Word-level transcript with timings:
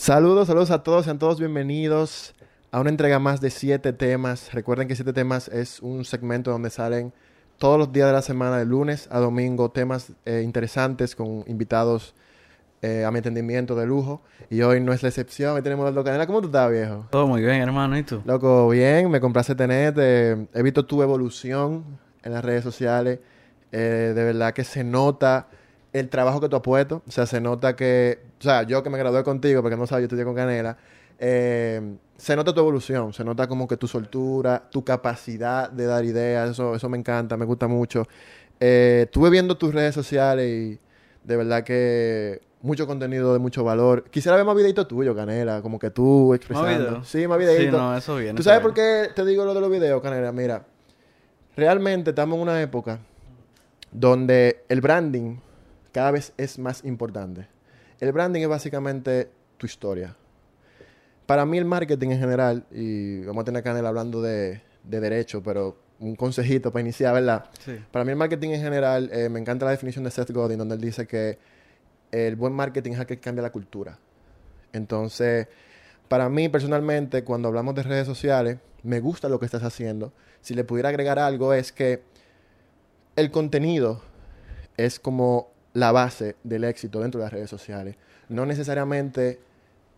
Saludos, 0.00 0.48
saludos 0.48 0.70
a 0.70 0.82
todos, 0.82 1.04
sean 1.04 1.18
todos 1.18 1.38
bienvenidos 1.38 2.34
a 2.70 2.80
una 2.80 2.88
entrega 2.88 3.18
más 3.18 3.42
de 3.42 3.50
siete 3.50 3.92
temas. 3.92 4.50
Recuerden 4.54 4.88
que 4.88 4.96
siete 4.96 5.12
temas 5.12 5.48
es 5.48 5.78
un 5.80 6.06
segmento 6.06 6.50
donde 6.50 6.70
salen 6.70 7.12
todos 7.58 7.78
los 7.78 7.92
días 7.92 8.06
de 8.06 8.14
la 8.14 8.22
semana, 8.22 8.56
de 8.56 8.64
lunes 8.64 9.08
a 9.12 9.18
domingo, 9.18 9.70
temas 9.70 10.14
eh, 10.24 10.40
interesantes 10.42 11.14
con 11.14 11.44
invitados 11.46 12.14
eh, 12.80 13.04
a 13.04 13.10
mi 13.10 13.18
entendimiento 13.18 13.74
de 13.74 13.84
lujo. 13.84 14.22
Y 14.48 14.62
hoy 14.62 14.80
no 14.80 14.94
es 14.94 15.02
la 15.02 15.10
excepción, 15.10 15.54
hoy 15.54 15.60
tenemos 15.60 15.84
a 15.84 15.88
Aldo 15.88 16.02
Canela. 16.02 16.26
¿Cómo 16.26 16.40
tú 16.40 16.46
estás, 16.46 16.70
viejo? 16.70 17.06
Todo 17.10 17.26
muy 17.26 17.42
bien, 17.42 17.56
hermano, 17.56 17.98
¿y 17.98 18.02
tú? 18.02 18.22
Loco, 18.24 18.70
bien, 18.70 19.10
me 19.10 19.20
compraste 19.20 19.54
tener, 19.54 19.92
he 19.98 20.62
visto 20.62 20.86
tu 20.86 21.02
evolución 21.02 21.84
en 22.22 22.32
las 22.32 22.42
redes 22.42 22.64
sociales. 22.64 23.18
Eh, 23.70 24.12
de 24.16 24.24
verdad 24.24 24.54
que 24.54 24.64
se 24.64 24.82
nota 24.82 25.48
el 25.92 26.08
trabajo 26.08 26.40
que 26.40 26.48
tú 26.48 26.56
has 26.56 26.62
puesto. 26.62 27.02
O 27.06 27.10
sea, 27.10 27.26
se 27.26 27.40
nota 27.40 27.76
que, 27.76 28.18
o 28.38 28.42
sea, 28.42 28.62
yo 28.62 28.82
que 28.82 28.90
me 28.90 28.98
gradué 28.98 29.22
contigo, 29.24 29.62
porque 29.62 29.76
no 29.76 29.86
sabes, 29.86 30.02
yo 30.02 30.06
estudié 30.06 30.24
con 30.24 30.34
Canela, 30.34 30.76
eh, 31.18 31.96
se 32.16 32.36
nota 32.36 32.52
tu 32.54 32.60
evolución, 32.60 33.12
se 33.12 33.24
nota 33.24 33.46
como 33.46 33.66
que 33.66 33.76
tu 33.76 33.86
soltura, 33.86 34.68
tu 34.70 34.84
capacidad 34.84 35.70
de 35.70 35.86
dar 35.86 36.04
ideas, 36.04 36.50
eso, 36.50 36.74
eso 36.74 36.88
me 36.88 36.98
encanta, 36.98 37.36
me 37.36 37.44
gusta 37.44 37.66
mucho. 37.68 38.06
Eh, 38.58 39.02
estuve 39.06 39.30
viendo 39.30 39.56
tus 39.56 39.72
redes 39.74 39.94
sociales 39.94 40.46
y 40.48 40.78
de 41.24 41.36
verdad 41.36 41.64
que 41.64 42.40
mucho 42.62 42.86
contenido 42.86 43.32
de 43.32 43.38
mucho 43.38 43.64
valor. 43.64 44.04
Quisiera 44.10 44.36
ver 44.36 44.44
más 44.44 44.54
videitos 44.54 44.86
tuyos, 44.86 45.16
Canela, 45.16 45.62
como 45.62 45.78
que 45.78 45.90
tú 45.90 46.34
expresando. 46.34 46.98
¿Más 46.98 47.08
Sí, 47.08 47.26
más 47.26 47.38
videitos. 47.38 47.64
Sí, 47.64 47.70
no, 47.70 47.96
eso 47.96 48.16
viene. 48.16 48.36
¿Tú 48.36 48.42
sabes 48.42 48.60
por 48.60 48.74
qué 48.74 49.08
te 49.14 49.24
digo 49.24 49.44
lo 49.44 49.54
de 49.54 49.60
los 49.60 49.70
videos, 49.70 50.02
Canela? 50.02 50.30
Mira, 50.32 50.66
realmente 51.56 52.10
estamos 52.10 52.36
en 52.36 52.42
una 52.42 52.60
época 52.60 52.98
donde 53.92 54.64
el 54.68 54.80
branding 54.80 55.36
cada 55.92 56.10
vez 56.10 56.32
es 56.36 56.58
más 56.58 56.84
importante. 56.84 57.46
El 58.00 58.12
branding 58.12 58.42
es 58.42 58.48
básicamente 58.48 59.30
tu 59.56 59.66
historia. 59.66 60.16
Para 61.26 61.44
mí 61.46 61.58
el 61.58 61.64
marketing 61.64 62.10
en 62.10 62.18
general, 62.18 62.66
y 62.70 63.24
vamos 63.24 63.42
a 63.42 63.44
tener 63.44 63.62
Canela 63.62 63.88
hablando 63.88 64.20
de, 64.22 64.62
de 64.84 65.00
derecho, 65.00 65.42
pero 65.42 65.76
un 66.00 66.16
consejito 66.16 66.72
para 66.72 66.80
iniciar, 66.80 67.14
¿verdad? 67.14 67.44
Sí. 67.64 67.78
Para 67.92 68.04
mí 68.04 68.10
el 68.10 68.16
marketing 68.16 68.50
en 68.50 68.62
general, 68.62 69.10
eh, 69.12 69.28
me 69.28 69.38
encanta 69.38 69.66
la 69.66 69.70
definición 69.70 70.02
de 70.04 70.10
Seth 70.10 70.30
Godin, 70.30 70.58
donde 70.58 70.74
él 70.74 70.80
dice 70.80 71.06
que 71.06 71.38
el 72.10 72.36
buen 72.36 72.52
marketing 72.52 72.92
es 72.92 73.00
el 73.00 73.06
que 73.06 73.20
cambia 73.20 73.42
la 73.42 73.52
cultura. 73.52 73.98
Entonces, 74.72 75.46
para 76.08 76.28
mí 76.28 76.48
personalmente, 76.48 77.22
cuando 77.22 77.48
hablamos 77.48 77.74
de 77.74 77.82
redes 77.82 78.06
sociales, 78.06 78.58
me 78.82 79.00
gusta 79.00 79.28
lo 79.28 79.38
que 79.38 79.44
estás 79.44 79.62
haciendo. 79.62 80.12
Si 80.40 80.54
le 80.54 80.64
pudiera 80.64 80.88
agregar 80.88 81.18
algo 81.18 81.52
es 81.52 81.70
que 81.70 82.02
el 83.16 83.30
contenido 83.30 84.02
es 84.76 84.98
como 84.98 85.52
la 85.72 85.92
base 85.92 86.36
del 86.42 86.64
éxito 86.64 87.00
dentro 87.00 87.20
de 87.20 87.26
las 87.26 87.32
redes 87.32 87.50
sociales. 87.50 87.96
No 88.28 88.46
necesariamente 88.46 89.40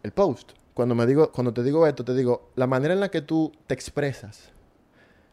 el 0.03 0.13
post. 0.13 0.53
Cuando, 0.75 0.95
me 0.95 1.07
digo, 1.07 1.31
cuando 1.33 1.53
te 1.53 1.63
digo 1.63 1.87
esto, 1.87 2.05
te 2.05 2.15
digo, 2.15 2.51
la 2.57 2.67
manera 2.67 2.95
en 2.95 3.01
la 3.01 3.11
que 3.11 3.21
tú 3.21 3.53
te 3.67 3.75
expresas, 3.75 4.51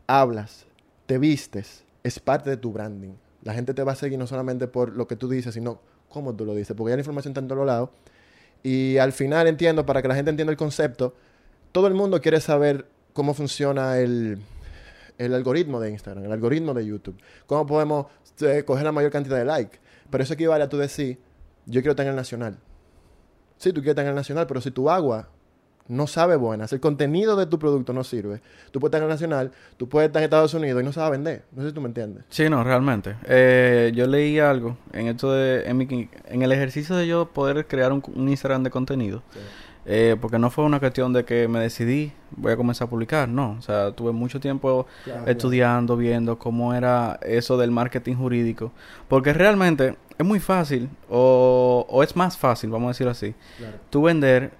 hablas, 0.07 0.65
te 1.05 1.17
vistes, 1.17 1.83
es 2.03 2.19
parte 2.19 2.49
de 2.49 2.57
tu 2.57 2.71
branding. 2.71 3.13
La 3.43 3.53
gente 3.53 3.73
te 3.73 3.83
va 3.83 3.93
a 3.93 3.95
seguir 3.95 4.19
no 4.19 4.27
solamente 4.27 4.67
por 4.67 4.95
lo 4.95 5.07
que 5.07 5.15
tú 5.15 5.29
dices, 5.29 5.53
sino 5.53 5.79
cómo 6.09 6.35
tú 6.35 6.45
lo 6.45 6.55
dices, 6.55 6.75
porque 6.75 6.91
ya 6.91 6.97
la 6.97 7.01
información 7.01 7.31
está 7.31 7.39
en 7.39 7.47
todos 7.47 7.65
lados. 7.65 7.89
Y 8.63 8.97
al 8.97 9.13
final 9.13 9.47
entiendo, 9.47 9.85
para 9.85 10.01
que 10.01 10.09
la 10.09 10.15
gente 10.15 10.31
entienda 10.31 10.51
el 10.51 10.57
concepto, 10.57 11.15
todo 11.71 11.87
el 11.87 11.93
mundo 11.93 12.19
quiere 12.19 12.41
saber 12.41 12.85
cómo 13.13 13.33
funciona 13.33 13.97
el, 13.99 14.39
el 15.17 15.33
algoritmo 15.33 15.79
de 15.79 15.91
Instagram, 15.91 16.25
el 16.25 16.31
algoritmo 16.31 16.73
de 16.73 16.85
YouTube. 16.85 17.17
Cómo 17.45 17.65
podemos 17.65 18.07
eh, 18.41 18.63
coger 18.65 18.83
la 18.83 18.91
mayor 18.91 19.11
cantidad 19.11 19.37
de 19.37 19.45
likes. 19.45 19.79
Pero 20.09 20.23
eso 20.23 20.33
equivale 20.33 20.63
a 20.63 20.69
tú 20.69 20.77
decir, 20.77 21.19
yo 21.65 21.81
quiero 21.81 21.91
estar 21.91 22.05
en 22.05 22.11
el 22.11 22.15
nacional. 22.15 22.57
Sí, 23.57 23.69
tú 23.69 23.75
quieres 23.81 23.91
estar 23.91 24.05
en 24.05 24.09
el 24.09 24.15
nacional, 24.15 24.47
pero 24.47 24.61
si 24.61 24.71
tu 24.71 24.89
agua 24.89 25.29
no 25.87 26.05
sabe 26.07 26.35
buena, 26.35 26.67
si 26.67 26.75
el 26.75 26.81
contenido 26.81 27.35
de 27.35 27.47
tu 27.47 27.57
producto 27.57 27.93
no 27.93 28.03
sirve, 28.03 28.41
tú 28.71 28.79
puedes 28.79 28.89
estar 28.91 28.99
en 29.01 29.05
el 29.05 29.09
nacional, 29.09 29.51
tú 29.75 29.89
puedes 29.89 30.07
estar 30.09 30.21
en 30.21 30.25
Estados 30.25 30.53
Unidos 30.53 30.81
y 30.81 30.85
no 30.85 30.93
sabes 30.93 31.11
vender. 31.11 31.45
No 31.51 31.63
sé 31.63 31.69
si 31.69 31.73
tú 31.73 31.81
me 31.81 31.87
entiendes. 31.87 32.23
Sí, 32.29 32.47
no, 32.47 32.63
realmente. 32.63 33.15
Eh, 33.25 33.91
yo 33.95 34.05
leí 34.07 34.37
algo 34.39 34.77
en 34.93 35.07
esto 35.07 35.31
de, 35.33 35.63
en, 35.67 35.77
mi- 35.77 36.09
en 36.25 36.41
el 36.43 36.51
ejercicio 36.51 36.95
de 36.95 37.07
yo 37.07 37.29
poder 37.33 37.65
crear 37.67 37.91
un, 37.91 38.03
un 38.15 38.29
Instagram 38.29 38.61
de 38.63 38.69
contenido. 38.69 39.23
Eh, 39.91 40.15
porque 40.21 40.37
no 40.37 40.51
fue 40.51 40.65
una 40.65 40.79
cuestión 40.79 41.13
de 41.13 41.25
que 41.25 41.47
me 41.47 41.59
decidí, 41.59 42.11
voy 42.37 42.51
a 42.51 42.55
comenzar 42.57 42.85
a 42.85 42.89
publicar, 42.91 43.27
no. 43.27 43.55
O 43.57 43.61
sea, 43.63 43.91
tuve 43.91 44.11
mucho 44.11 44.39
tiempo 44.39 44.85
Claro, 45.03 45.25
estudiando, 45.25 45.97
viendo 45.97 46.37
cómo 46.37 46.75
era 46.75 47.19
eso 47.23 47.57
del 47.57 47.71
marketing 47.71 48.13
jurídico. 48.15 48.71
Porque 49.07 49.33
realmente 49.33 49.97
es 50.19 50.25
muy 50.25 50.39
fácil, 50.39 50.89
o, 51.09 51.87
o 51.89 52.03
es 52.03 52.15
más 52.15 52.37
fácil, 52.37 52.69
vamos 52.69 52.85
a 52.85 52.89
decirlo 52.89 53.11
así, 53.11 53.33
Claro, 53.57 53.77
tú 53.89 54.03
vender 54.03 54.51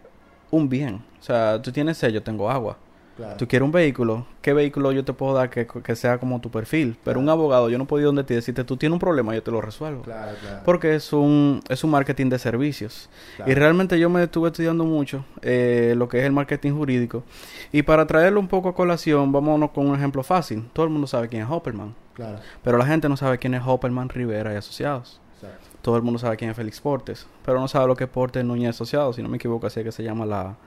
un 0.50 0.68
bien. 0.68 0.96
O 1.20 1.24
sea, 1.24 1.62
tú 1.62 1.72
tienes 1.72 1.98
sello, 1.98 2.24
tengo 2.24 2.50
agua. 2.50 2.78
Claro. 3.20 3.38
Tú 3.38 3.48
quieres 3.48 3.66
un 3.66 3.72
vehículo, 3.72 4.26
¿qué 4.42 4.54
vehículo 4.54 4.92
yo 4.92 5.06
te 5.06 5.14
puedo 5.14 5.34
dar 5.34 5.50
que, 5.50 5.68
que 5.68 5.96
sea 5.96 6.18
como 6.18 6.42
tu 6.42 6.50
perfil? 6.50 6.98
Pero 7.04 7.20
un 7.20 7.30
abogado, 7.30 7.70
yo 7.70 7.78
no 7.78 7.86
puedo 7.86 8.02
ir 8.02 8.06
donde 8.08 8.24
ti 8.24 8.34
y 8.34 8.38
decirte, 8.38 8.64
tú 8.64 8.78
tienes 8.78 8.94
un 8.94 9.00
problema, 9.00 9.36
yo 9.36 9.44
te 9.44 9.52
lo 9.52 9.62
resuelvo. 9.62 10.02
Claro, 10.04 10.32
claro. 10.42 10.62
Porque 10.66 10.96
es 10.96 11.14
un, 11.14 11.62
es 11.70 11.84
un 11.84 11.92
marketing 11.92 12.30
de 12.30 12.40
servicios. 12.40 13.10
Y 13.46 13.54
realmente 13.54 14.00
yo 14.00 14.10
me 14.10 14.24
estuve 14.24 14.48
estudiando 14.50 14.86
mucho 14.86 15.26
eh, 15.42 15.94
lo 15.98 16.08
que 16.10 16.20
es 16.20 16.26
el 16.26 16.32
marketing 16.32 16.72
jurídico. 16.74 17.24
Y 17.72 17.84
para 17.84 18.08
traerlo 18.08 18.40
un 18.40 18.48
poco 18.48 18.70
a 18.70 18.74
colación, 18.76 19.32
vámonos 19.32 19.72
con 19.72 19.88
un 19.88 19.96
ejemplo 19.96 20.24
fácil. 20.24 20.68
Todo 20.74 20.86
el 20.86 20.92
mundo 20.92 21.06
sabe 21.08 21.28
quién 21.28 21.44
es 21.44 21.50
Hopperman. 21.50 21.94
Claro, 22.14 22.40
Pero 22.64 22.78
la 22.78 22.86
gente 22.86 23.08
no 23.08 23.16
sabe 23.18 23.38
quién 23.38 23.54
es 23.54 23.62
Hopperman 23.66 24.10
Rivera 24.10 24.54
y 24.54 24.58
Asociados. 24.58 25.22
exacto. 25.36 25.68
Todo 25.82 25.96
el 25.96 26.02
mundo 26.04 26.20
sabe 26.20 26.36
quién 26.36 26.50
es 26.52 26.58
Félix 26.58 26.82
Portes. 26.82 27.26
Pero 27.46 27.60
no 27.62 27.68
sabe 27.70 27.88
lo 27.88 27.96
que 27.96 28.04
es 28.04 28.10
Portes 28.10 28.44
Núñez 28.44 28.72
Asociados. 28.72 29.16
Si 29.16 29.24
no 29.24 29.30
me 29.30 29.38
equivoco, 29.38 29.68
así 29.68 29.80
es 29.80 29.86
que 29.86 29.92
se 29.94 30.04
llama 30.04 30.26
la, 30.26 30.58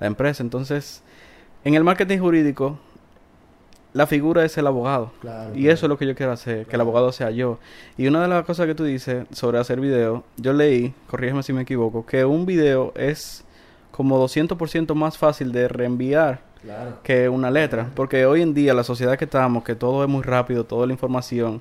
la 0.00 0.06
empresa. 0.06 0.42
Entonces, 0.42 1.02
en 1.64 1.74
el 1.74 1.84
marketing 1.84 2.18
jurídico, 2.18 2.78
la 3.92 4.06
figura 4.06 4.44
es 4.44 4.56
el 4.56 4.66
abogado. 4.66 5.12
Claro, 5.20 5.50
Y 5.54 5.60
claro. 5.62 5.74
eso 5.74 5.86
es 5.86 5.88
lo 5.90 5.98
que 5.98 6.06
yo 6.06 6.14
quiero 6.14 6.32
hacer, 6.32 6.66
que 6.66 6.76
el 6.76 6.80
abogado 6.80 7.12
sea 7.12 7.30
yo. 7.30 7.58
Y 7.96 8.06
una 8.06 8.22
de 8.22 8.28
las 8.28 8.44
cosas 8.44 8.66
que 8.66 8.74
tú 8.74 8.84
dices 8.84 9.26
sobre 9.32 9.58
hacer 9.58 9.80
video, 9.80 10.24
yo 10.36 10.52
leí, 10.52 10.94
corrígeme 11.08 11.42
si 11.42 11.52
me 11.52 11.62
equivoco, 11.62 12.06
que 12.06 12.24
un 12.24 12.46
video 12.46 12.92
es 12.96 13.44
como 13.90 14.18
200% 14.24 14.94
más 14.94 15.18
fácil 15.18 15.52
de 15.52 15.68
reenviar 15.68 16.40
que 17.02 17.28
una 17.28 17.50
letra. 17.50 17.90
Porque 17.94 18.24
hoy 18.24 18.40
en 18.40 18.54
día, 18.54 18.72
la 18.72 18.84
sociedad 18.84 19.18
que 19.18 19.24
estamos, 19.26 19.64
que 19.64 19.74
todo 19.74 20.02
es 20.02 20.08
muy 20.08 20.22
rápido, 20.22 20.64
toda 20.64 20.86
la 20.86 20.92
información, 20.92 21.60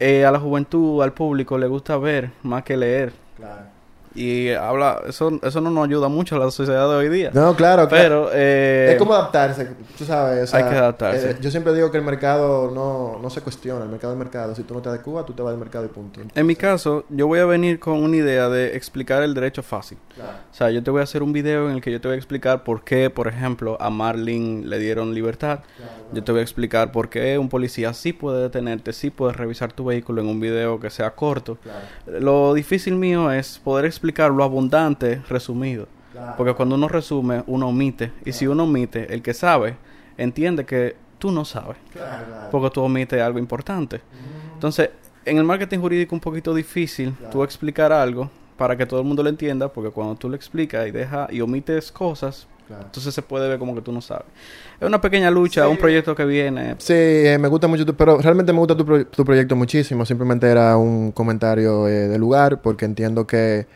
eh, 0.00 0.24
a 0.26 0.30
la 0.30 0.40
juventud, 0.40 1.02
al 1.02 1.12
público, 1.14 1.56
le 1.56 1.66
gusta 1.68 1.96
ver 1.96 2.30
más 2.42 2.62
que 2.64 2.76
leer. 2.76 3.12
Claro. 3.36 3.73
Y 4.14 4.50
habla, 4.52 5.02
eso, 5.08 5.38
eso 5.42 5.60
no 5.60 5.70
nos 5.70 5.86
ayuda 5.86 6.08
mucho 6.08 6.36
a 6.36 6.38
la 6.38 6.50
sociedad 6.50 6.88
de 6.88 6.94
hoy 6.94 7.08
día. 7.08 7.30
No, 7.34 7.56
claro, 7.56 7.88
claro. 7.88 7.88
Pero, 7.88 8.30
eh, 8.32 8.92
es 8.92 8.98
como 8.98 9.12
adaptarse, 9.14 9.70
tú 9.98 10.04
sabes. 10.04 10.44
o 10.44 10.46
sea, 10.46 10.64
hay 10.64 10.70
que 10.70 10.78
adaptarse. 10.78 11.30
eh, 11.32 11.36
yo 11.40 11.50
siempre 11.50 11.74
digo 11.74 11.90
que 11.90 11.98
el 11.98 12.04
mercado 12.04 12.70
no, 12.72 13.18
no 13.20 13.30
se 13.30 13.40
cuestiona, 13.40 13.84
el 13.84 13.90
mercado 13.90 14.12
es 14.12 14.18
mercado. 14.18 14.54
Si 14.54 14.62
tú 14.62 14.74
no 14.74 14.80
te 14.80 14.88
adecuas, 14.88 15.26
tú 15.26 15.32
te 15.32 15.42
vas 15.42 15.52
del 15.52 15.58
mercado 15.58 15.84
y 15.84 15.88
punto. 15.88 16.20
en 16.32 16.46
mi 16.46 16.54
caso, 16.54 17.04
yo 17.08 17.26
voy 17.26 17.40
a 17.40 17.44
venir 17.44 17.80
con 17.80 17.94
una 18.02 18.16
idea 18.16 18.48
de 18.48 18.76
explicar 18.76 19.22
el 19.24 19.34
derecho 19.34 19.62
fácil. 19.62 19.98
Claro. 20.14 20.30
O 20.52 20.54
sea, 20.54 20.70
yo 20.70 20.82
te 20.82 20.90
voy 20.92 21.00
a 21.00 21.04
hacer 21.04 21.22
un 21.24 21.32
video 21.32 21.68
en 21.68 21.76
el 21.76 21.80
que 21.82 21.90
yo 21.90 22.00
te 22.00 22.06
voy 22.06 22.14
a 22.14 22.18
explicar 22.18 22.62
por 22.62 22.84
qué, 22.84 23.10
por 23.10 23.26
ejemplo, 23.26 23.76
a 23.80 23.90
Marlin 23.90 24.70
le 24.70 24.78
dieron 24.78 25.12
libertad. 25.12 25.60
Yo 26.12 26.22
te 26.22 26.30
voy 26.30 26.40
a 26.40 26.42
explicar 26.42 26.92
por 26.92 27.08
qué 27.08 27.36
un 27.38 27.48
policía 27.48 27.92
sí 27.92 28.12
puede 28.12 28.42
detenerte, 28.42 28.92
sí 28.92 29.10
puede 29.10 29.32
revisar 29.32 29.72
tu 29.72 29.86
vehículo 29.86 30.22
en 30.22 30.28
un 30.28 30.38
video 30.38 30.78
que 30.78 30.88
sea 30.90 31.10
corto. 31.10 31.58
Claro. 31.62 32.20
Lo 32.20 32.54
difícil 32.54 32.94
mío 32.94 33.32
es 33.32 33.58
poder 33.64 33.84
explicar 33.84 34.03
lo 34.30 34.44
abundante 34.44 35.22
resumido. 35.28 35.88
Porque 36.36 36.54
cuando 36.54 36.76
uno 36.76 36.86
resume, 36.88 37.42
uno 37.48 37.68
omite. 37.68 38.12
Y 38.24 38.32
si 38.32 38.46
uno 38.46 38.64
omite, 38.64 39.12
el 39.12 39.20
que 39.22 39.34
sabe 39.34 39.76
entiende 40.16 40.64
que 40.64 40.94
tú 41.18 41.32
no 41.32 41.44
sabes. 41.44 41.76
Porque 42.50 42.70
tú 42.70 42.82
omites 42.82 43.20
algo 43.20 43.38
importante. 43.38 44.00
Entonces, 44.54 44.90
en 45.24 45.38
el 45.38 45.44
marketing 45.44 45.78
jurídico 45.80 46.14
un 46.14 46.20
poquito 46.20 46.54
difícil 46.54 47.14
tú 47.32 47.42
explicar 47.42 47.92
algo 47.92 48.30
para 48.56 48.76
que 48.76 48.86
todo 48.86 49.00
el 49.00 49.06
mundo 49.06 49.22
lo 49.22 49.28
entienda, 49.28 49.68
porque 49.68 49.90
cuando 49.90 50.14
tú 50.14 50.28
lo 50.28 50.36
explicas 50.36 50.86
y 50.86 50.90
deja 50.92 51.26
y 51.30 51.40
omites 51.40 51.90
cosas, 51.90 52.46
Claro. 52.68 52.84
entonces 52.86 53.12
se 53.12 53.20
puede 53.20 53.46
ver 53.48 53.58
como 53.58 53.74
que 53.74 53.80
tú 53.82 53.90
no 53.92 54.00
sabes. 54.00 54.24
Es 54.80 54.86
una 54.86 55.00
pequeña 55.00 55.30
lucha, 55.30 55.64
Sí. 55.64 55.70
un 55.70 55.76
proyecto 55.76 56.14
que 56.14 56.24
viene. 56.24 56.76
Sí, 56.78 56.92
eh, 56.94 57.36
me 57.38 57.48
gusta 57.48 57.66
mucho, 57.66 57.84
tu, 57.84 57.94
pero 57.94 58.18
realmente 58.18 58.52
me 58.52 58.58
gusta 58.60 58.76
tu, 58.76 58.86
pro- 58.86 59.04
tu 59.06 59.24
proyecto 59.24 59.54
muchísimo. 59.56 60.06
Simplemente 60.06 60.48
era 60.48 60.76
un 60.78 61.10
comentario 61.12 61.88
eh, 61.88 62.08
de 62.08 62.18
lugar 62.18 62.62
porque 62.62 62.84
entiendo 62.86 63.26
que, 63.26 63.66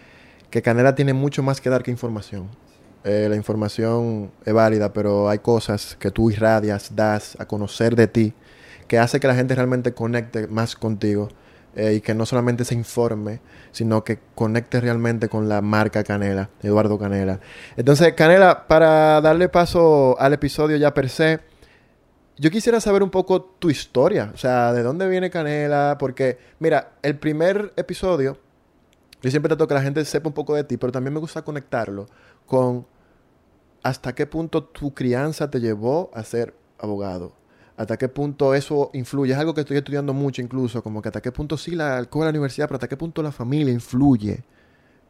que 0.51 0.63
Canela 0.63 0.95
tiene 0.95 1.13
mucho 1.13 1.43
más 1.43 1.61
que 1.61 1.71
dar 1.71 1.83
que 1.83 1.91
información. 1.91 2.49
Eh, 3.05 3.27
la 3.29 3.37
información 3.37 4.31
es 4.45 4.53
válida, 4.53 4.93
pero 4.93 5.29
hay 5.29 5.39
cosas 5.39 5.97
que 5.99 6.11
tú 6.11 6.31
irradias, 6.31 6.95
das 6.97 7.37
a 7.39 7.47
conocer 7.47 7.97
de 7.97 8.09
ti, 8.09 8.35
que 8.87 8.99
hace 8.99 9.21
que 9.21 9.29
la 9.29 9.35
gente 9.35 9.55
realmente 9.55 9.95
conecte 9.95 10.47
más 10.49 10.75
contigo 10.75 11.29
eh, 11.77 11.95
y 11.95 12.01
que 12.01 12.15
no 12.15 12.27
solamente 12.27 12.65
se 12.65 12.75
informe, 12.75 13.41
sino 13.71 14.03
que 14.03 14.19
conecte 14.35 14.81
realmente 14.81 15.29
con 15.29 15.49
la 15.49 15.63
marca 15.63 16.03
Canela, 16.03 16.51
Eduardo 16.63 16.99
Canela. 16.99 17.41
Entonces, 17.77 18.15
Canela, 18.15 18.67
para 18.67 19.21
darle 19.21 19.49
paso 19.49 20.19
al 20.19 20.33
episodio 20.33 20.77
ya 20.77 20.93
per 20.93 21.09
se, 21.09 21.41
yo 22.37 22.51
quisiera 22.51 22.81
saber 22.81 23.03
un 23.03 23.11
poco 23.11 23.43
tu 23.43 23.71
historia, 23.71 24.31
o 24.35 24.37
sea, 24.37 24.73
de 24.73 24.83
dónde 24.83 25.09
viene 25.09 25.31
Canela, 25.31 25.97
porque, 25.99 26.39
mira, 26.59 26.93
el 27.03 27.17
primer 27.17 27.73
episodio, 27.77 28.39
yo 29.21 29.31
siempre 29.31 29.49
trato 29.49 29.67
que 29.67 29.75
la 29.75 29.83
gente 29.83 30.05
sepa 30.05 30.29
un 30.29 30.35
poco 30.35 30.55
de 30.55 30.65
ti, 30.65 30.77
pero 30.77 30.93
también 30.93 31.15
me 31.15 31.21
gusta 31.21 31.43
conectarlo 31.43 32.07
con 32.47 32.87
hasta 33.83 34.15
qué 34.15 34.27
punto 34.27 34.65
tu 34.65 34.95
crianza 34.95 35.51
te 35.51 35.61
llevó 35.61 36.11
a 36.15 36.23
ser 36.25 36.55
abogado. 36.79 37.33
Hasta 37.77 37.97
qué 37.97 38.09
punto 38.09 38.55
eso 38.55 38.91
influye. 38.93 39.33
Es 39.33 39.39
algo 39.39 39.55
que 39.55 39.61
estoy 39.61 39.77
estudiando 39.77 40.13
mucho 40.13 40.43
incluso, 40.43 40.83
como 40.83 41.01
que 41.01 41.09
hasta 41.09 41.21
qué 41.21 41.31
punto 41.31 41.57
sí 41.57 41.73
la 41.73 41.97
alcohol 41.97 42.25
la 42.25 42.31
universidad, 42.31 42.67
pero 42.67 42.77
hasta 42.77 42.89
qué 42.89 42.97
punto 42.97 43.23
la 43.23 43.31
familia 43.31 43.73
influye 43.73 44.43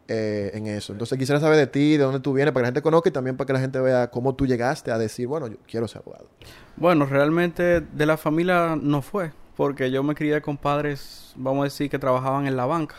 eh, 0.07 0.51
en 0.55 0.67
eso. 0.67 0.93
Entonces 0.93 1.19
quisiera 1.19 1.41
saber 1.41 1.57
de 1.57 1.67
ti, 1.67 1.97
de 1.97 2.05
dónde 2.05 2.21
tú 2.21 2.35
vienes, 2.35 2.53
para 2.53 2.63
que 2.63 2.65
la 2.65 2.69
gente 2.69 2.83
conozca 2.83 3.09
y 3.09 3.13
también 3.13 3.37
para 3.37 3.47
que 3.47 3.53
la 3.55 3.61
gente 3.61 3.81
vea 3.81 4.11
cómo 4.11 4.35
tú 4.35 4.47
llegaste 4.47 4.91
a 4.91 4.99
decir, 4.99 5.27
bueno, 5.27 5.49
yo 5.49 5.57
quiero 5.67 5.89
ser 5.89 6.03
abogado. 6.03 6.29
Bueno, 6.77 7.07
realmente 7.07 7.81
de 7.81 8.07
la 8.07 8.17
familia 8.17 8.77
no 8.81 9.01
fue, 9.01 9.33
porque 9.57 9.91
yo 9.91 10.03
me 10.03 10.15
crié 10.15 10.41
con 10.43 10.57
padres, 10.57 11.33
vamos 11.37 11.63
a 11.63 11.65
decir, 11.65 11.91
que 11.91 11.99
trabajaban 11.99 12.47
en 12.47 12.57
la 12.57 12.67
banca. 12.67 12.97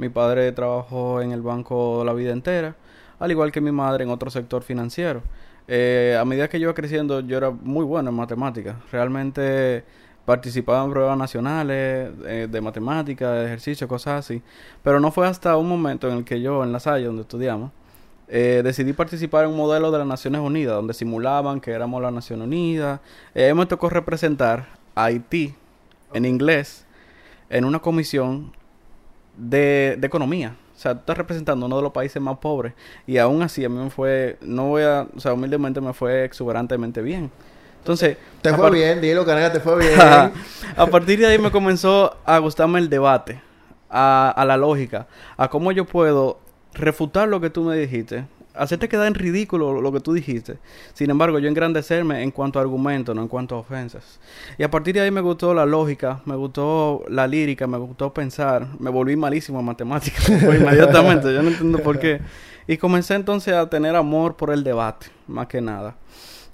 Mi 0.00 0.08
padre 0.08 0.50
trabajó 0.52 1.20
en 1.20 1.30
el 1.32 1.42
banco 1.42 2.02
la 2.06 2.14
vida 2.14 2.32
entera, 2.32 2.74
al 3.18 3.30
igual 3.30 3.52
que 3.52 3.60
mi 3.60 3.70
madre 3.70 4.02
en 4.04 4.08
otro 4.08 4.30
sector 4.30 4.62
financiero. 4.62 5.20
Eh, 5.68 6.16
a 6.18 6.24
medida 6.24 6.48
que 6.48 6.58
yo 6.58 6.64
iba 6.64 6.74
creciendo, 6.74 7.20
yo 7.20 7.36
era 7.36 7.50
muy 7.50 7.84
bueno 7.84 8.08
en 8.08 8.16
matemáticas. 8.16 8.76
Realmente 8.90 9.84
participaba 10.24 10.82
en 10.86 10.90
pruebas 10.90 11.18
nacionales 11.18 12.12
eh, 12.24 12.48
de 12.50 12.60
matemáticas, 12.62 13.40
de 13.40 13.44
ejercicio, 13.44 13.86
cosas 13.86 14.24
así. 14.24 14.40
Pero 14.82 15.00
no 15.00 15.12
fue 15.12 15.28
hasta 15.28 15.54
un 15.58 15.68
momento 15.68 16.08
en 16.08 16.16
el 16.16 16.24
que 16.24 16.40
yo, 16.40 16.64
en 16.64 16.72
la 16.72 16.80
Salle, 16.80 17.04
donde 17.04 17.20
estudiamos, 17.20 17.70
eh, 18.26 18.62
decidí 18.64 18.94
participar 18.94 19.44
en 19.44 19.50
un 19.50 19.58
modelo 19.58 19.90
de 19.90 19.98
las 19.98 20.06
Naciones 20.06 20.40
Unidas, 20.40 20.76
donde 20.76 20.94
simulaban 20.94 21.60
que 21.60 21.72
éramos 21.72 22.00
la 22.00 22.10
Nación 22.10 22.40
Unida. 22.40 23.02
Eh, 23.34 23.52
me 23.52 23.66
tocó 23.66 23.90
representar 23.90 24.66
a 24.94 25.04
Haití 25.04 25.54
en 26.14 26.24
inglés 26.24 26.86
en 27.50 27.66
una 27.66 27.80
comisión 27.80 28.58
de, 29.36 29.96
de 29.98 30.06
economía. 30.06 30.56
O 30.76 30.78
sea, 30.80 30.94
tú 30.94 31.00
estás 31.00 31.18
representando 31.18 31.66
uno 31.66 31.76
de 31.76 31.82
los 31.82 31.92
países 31.92 32.22
más 32.22 32.38
pobres. 32.38 32.72
Y 33.06 33.18
aún 33.18 33.42
así, 33.42 33.64
a 33.64 33.68
mí 33.68 33.76
me 33.76 33.90
fue, 33.90 34.38
no 34.40 34.68
voy 34.68 34.82
a, 34.82 35.06
o 35.14 35.20
sea, 35.20 35.34
humildemente 35.34 35.80
me 35.80 35.92
fue 35.92 36.24
exuberantemente 36.24 37.02
bien. 37.02 37.30
Entonces... 37.78 38.16
Te 38.40 38.54
fue 38.54 38.70
bien, 38.70 39.00
dilo, 39.00 39.26
canal, 39.26 39.52
te 39.52 39.60
fue 39.60 39.78
bien. 39.86 39.98
a 39.98 40.86
partir 40.90 41.18
de 41.18 41.26
ahí 41.26 41.38
me 41.38 41.50
comenzó 41.50 42.16
a 42.24 42.38
gustarme 42.38 42.78
el 42.78 42.88
debate, 42.88 43.42
a, 43.90 44.32
a 44.34 44.44
la 44.44 44.56
lógica, 44.56 45.06
a 45.36 45.48
cómo 45.48 45.72
yo 45.72 45.84
puedo 45.84 46.38
refutar 46.72 47.28
lo 47.28 47.40
que 47.40 47.50
tú 47.50 47.62
me 47.62 47.76
dijiste, 47.76 48.24
hacerte 48.54 48.88
quedar 48.88 49.06
en 49.06 49.14
ridículo 49.14 49.80
lo 49.80 49.92
que 49.92 50.00
tú 50.00 50.12
dijiste. 50.12 50.58
Sin 50.94 51.10
embargo, 51.10 51.38
yo 51.38 51.48
engrandecerme 51.48 52.22
en 52.22 52.30
cuanto 52.30 52.58
a 52.58 52.62
argumentos, 52.62 53.14
no 53.14 53.22
en 53.22 53.28
cuanto 53.28 53.54
a 53.54 53.58
ofensas. 53.58 54.20
Y 54.58 54.62
a 54.62 54.70
partir 54.70 54.94
de 54.94 55.00
ahí 55.00 55.10
me 55.10 55.20
gustó 55.20 55.54
la 55.54 55.66
lógica, 55.66 56.20
me 56.24 56.36
gustó 56.36 57.04
la 57.08 57.26
lírica, 57.26 57.66
me 57.66 57.78
gustó 57.78 58.12
pensar. 58.12 58.66
Me 58.78 58.90
volví 58.90 59.16
malísimo 59.16 59.60
en 59.60 59.66
matemáticas 59.66 60.28
inmediatamente, 60.28 61.32
yo 61.32 61.42
no 61.42 61.48
entiendo 61.48 61.78
por 61.78 61.98
qué. 61.98 62.20
Y 62.66 62.76
comencé 62.76 63.14
entonces 63.14 63.54
a 63.54 63.68
tener 63.68 63.96
amor 63.96 64.36
por 64.36 64.50
el 64.50 64.62
debate, 64.62 65.06
más 65.26 65.46
que 65.46 65.60
nada. 65.60 65.96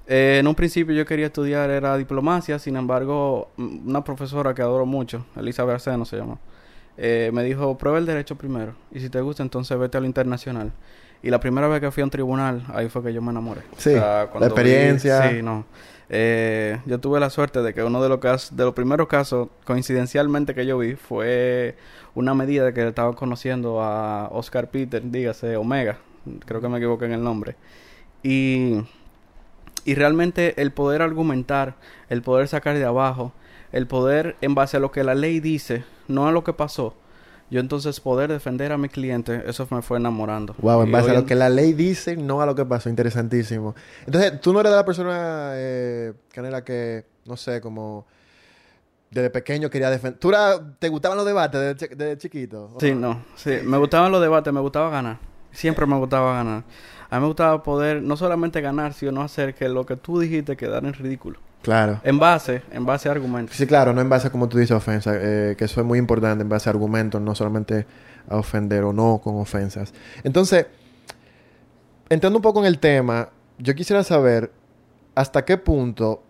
Eh, 0.07 0.37
en 0.39 0.47
un 0.47 0.55
principio 0.55 0.95
yo 0.95 1.05
quería 1.05 1.25
estudiar 1.25 1.69
era 1.69 1.97
diplomacia, 1.97 2.57
sin 2.59 2.77
embargo, 2.77 3.51
una 3.57 4.03
profesora 4.03 4.55
que 4.55 4.61
adoro 4.61 4.85
mucho, 4.85 5.25
Elizabeth 5.35 5.75
Arceno 5.75 6.05
se 6.05 6.15
llama, 6.15 6.39
eh, 6.95 7.29
me 7.33 7.43
dijo, 7.43 7.77
prueba 7.77 7.97
el 7.97 8.05
derecho 8.05 8.37
primero, 8.37 8.73
y 8.89 9.01
si 9.01 9.09
te 9.09 9.19
gusta 9.19 9.43
entonces 9.43 9.77
vete 9.77 9.97
a 9.97 9.99
lo 9.99 10.07
internacional. 10.07 10.71
Y 11.23 11.29
la 11.29 11.39
primera 11.39 11.67
vez 11.67 11.81
que 11.81 11.91
fui 11.91 12.01
a 12.01 12.03
un 12.05 12.09
tribunal, 12.09 12.63
ahí 12.73 12.89
fue 12.89 13.03
que 13.03 13.13
yo 13.13 13.21
me 13.21 13.31
enamoré. 13.31 13.61
Sí, 13.77 13.93
la 13.93 14.29
experiencia. 14.41 15.29
sí, 15.29 15.41
no. 15.41 15.65
Eh, 16.09 16.79
yo 16.85 16.99
tuve 16.99 17.19
la 17.19 17.29
suerte 17.29 17.61
de 17.61 17.73
que 17.73 17.83
uno 17.83 18.01
de 18.01 18.07
los 18.07 18.19
casos, 18.19 18.55
de 18.55 18.63
los 18.63 18.73
primeros 18.73 19.07
casos, 19.07 19.49
coincidencialmente 19.65 20.55
que 20.55 20.65
yo 20.65 20.77
vi, 20.77 20.95
fue 20.95 21.75
una 22.15 22.33
medida 22.33 22.63
de 22.65 22.73
que 22.73 22.87
estaba 22.87 23.13
conociendo 23.13 23.81
a 23.81 24.29
Oscar 24.31 24.69
Peter, 24.69 25.01
dígase 25.03 25.57
Omega, 25.57 25.97
creo 26.45 26.61
que 26.61 26.69
me 26.69 26.77
equivoqué 26.77 27.05
en 27.05 27.13
el 27.13 27.23
nombre. 27.23 27.55
Y 28.23 28.83
y 29.87 29.95
realmente 29.95 30.61
el 30.61 30.71
poder 30.71 31.01
argumentar, 31.01 31.75
el 32.09 32.21
poder 32.21 32.49
sacar 32.49 32.77
de 32.77 32.83
abajo, 32.83 33.31
el 33.71 33.87
poder 33.87 34.35
en 34.41 34.53
base 34.53 34.75
a 34.75 34.81
lo 34.81 34.91
que 34.91 35.01
la 35.05 35.15
ley 35.15 35.39
dice, 35.39 35.85
no 36.09 36.27
a 36.27 36.33
lo 36.33 36.43
que 36.43 36.51
pasó, 36.51 36.93
yo 37.49 37.59
entonces 37.59 37.99
poder 37.99 38.29
defender 38.29 38.71
a 38.71 38.77
mi 38.77 38.89
cliente, 38.89 39.43
eso 39.45 39.67
me 39.71 39.81
fue 39.81 39.97
enamorando. 39.97 40.55
Wow, 40.59 40.83
en 40.83 40.91
base 40.91 41.11
a 41.11 41.13
lo 41.13 41.25
que 41.25 41.35
la 41.35 41.49
ley 41.49 41.73
dice, 41.73 42.17
no 42.17 42.41
a 42.41 42.45
lo 42.45 42.55
que 42.55 42.65
pasó, 42.65 42.89
interesantísimo. 42.89 43.75
Entonces, 44.05 44.39
tú 44.41 44.51
no 44.51 44.59
eres 44.59 44.71
de 44.71 44.75
la 44.75 44.85
persona, 44.85 45.51
eh, 45.53 46.13
Canela, 46.33 46.63
que, 46.63 47.05
no 47.25 47.37
sé, 47.37 47.61
como 47.61 48.05
desde 49.11 49.29
pequeño 49.29 49.69
quería 49.69 49.89
defender. 49.89 50.19
¿Tú 50.19 50.31
te 50.79 50.89
gustaban 50.89 51.17
los 51.17 51.25
debates 51.25 51.77
desde, 51.89 52.17
chiquito? 52.17 52.75
Sí, 52.79 52.93
no, 52.93 53.23
sí, 53.35 53.59
me 53.63 53.77
gustaban 53.77 54.11
los 54.11 54.21
debates, 54.21 54.51
me 54.51 54.59
gustaba 54.59 54.89
ganar. 54.89 55.19
Siempre 55.51 55.85
me 55.85 55.97
gustaba 55.97 56.33
ganar. 56.33 56.63
A 57.09 57.15
mí 57.15 57.21
me 57.21 57.27
gustaba 57.27 57.63
poder 57.63 58.03
no 58.03 58.17
solamente 58.17 58.59
ganar, 58.59 58.93
sino 58.93 59.21
hacer 59.21 59.55
que 59.55 59.69
lo 59.69 59.85
que 59.85 59.95
tú 59.95 60.19
dijiste 60.19 60.57
quedara 60.57 60.85
en 60.85 60.93
ridículo. 60.93 61.39
Claro. 61.67 61.99
En 62.05 62.17
base, 62.17 62.61
en 62.71 62.85
base 62.85 63.09
a 63.09 63.11
argumentos. 63.11 63.53
Sí, 63.57 63.67
claro, 63.67 63.91
no 63.91 63.99
en 63.99 64.07
base 64.07 64.29
a 64.29 64.31
como 64.31 64.47
tú 64.47 64.57
dices 64.57 64.71
ofensa, 64.71 65.11
eh, 65.15 65.53
que 65.57 65.65
eso 65.65 65.81
es 65.81 65.85
muy 65.85 65.99
importante, 65.99 66.41
en 66.41 66.47
base 66.47 66.69
a 66.69 66.71
argumentos, 66.71 67.19
no 67.19 67.35
solamente 67.35 67.85
a 68.29 68.37
ofender 68.37 68.85
o 68.85 68.93
no 68.93 69.19
con 69.21 69.35
ofensas. 69.35 69.93
Entonces, 70.23 70.65
entrando 72.07 72.37
un 72.37 72.41
poco 72.41 72.61
en 72.61 72.67
el 72.67 72.79
tema, 72.79 73.31
yo 73.57 73.75
quisiera 73.75 74.01
saber 74.05 74.49
hasta 75.13 75.43
qué 75.43 75.57
punto 75.57 76.23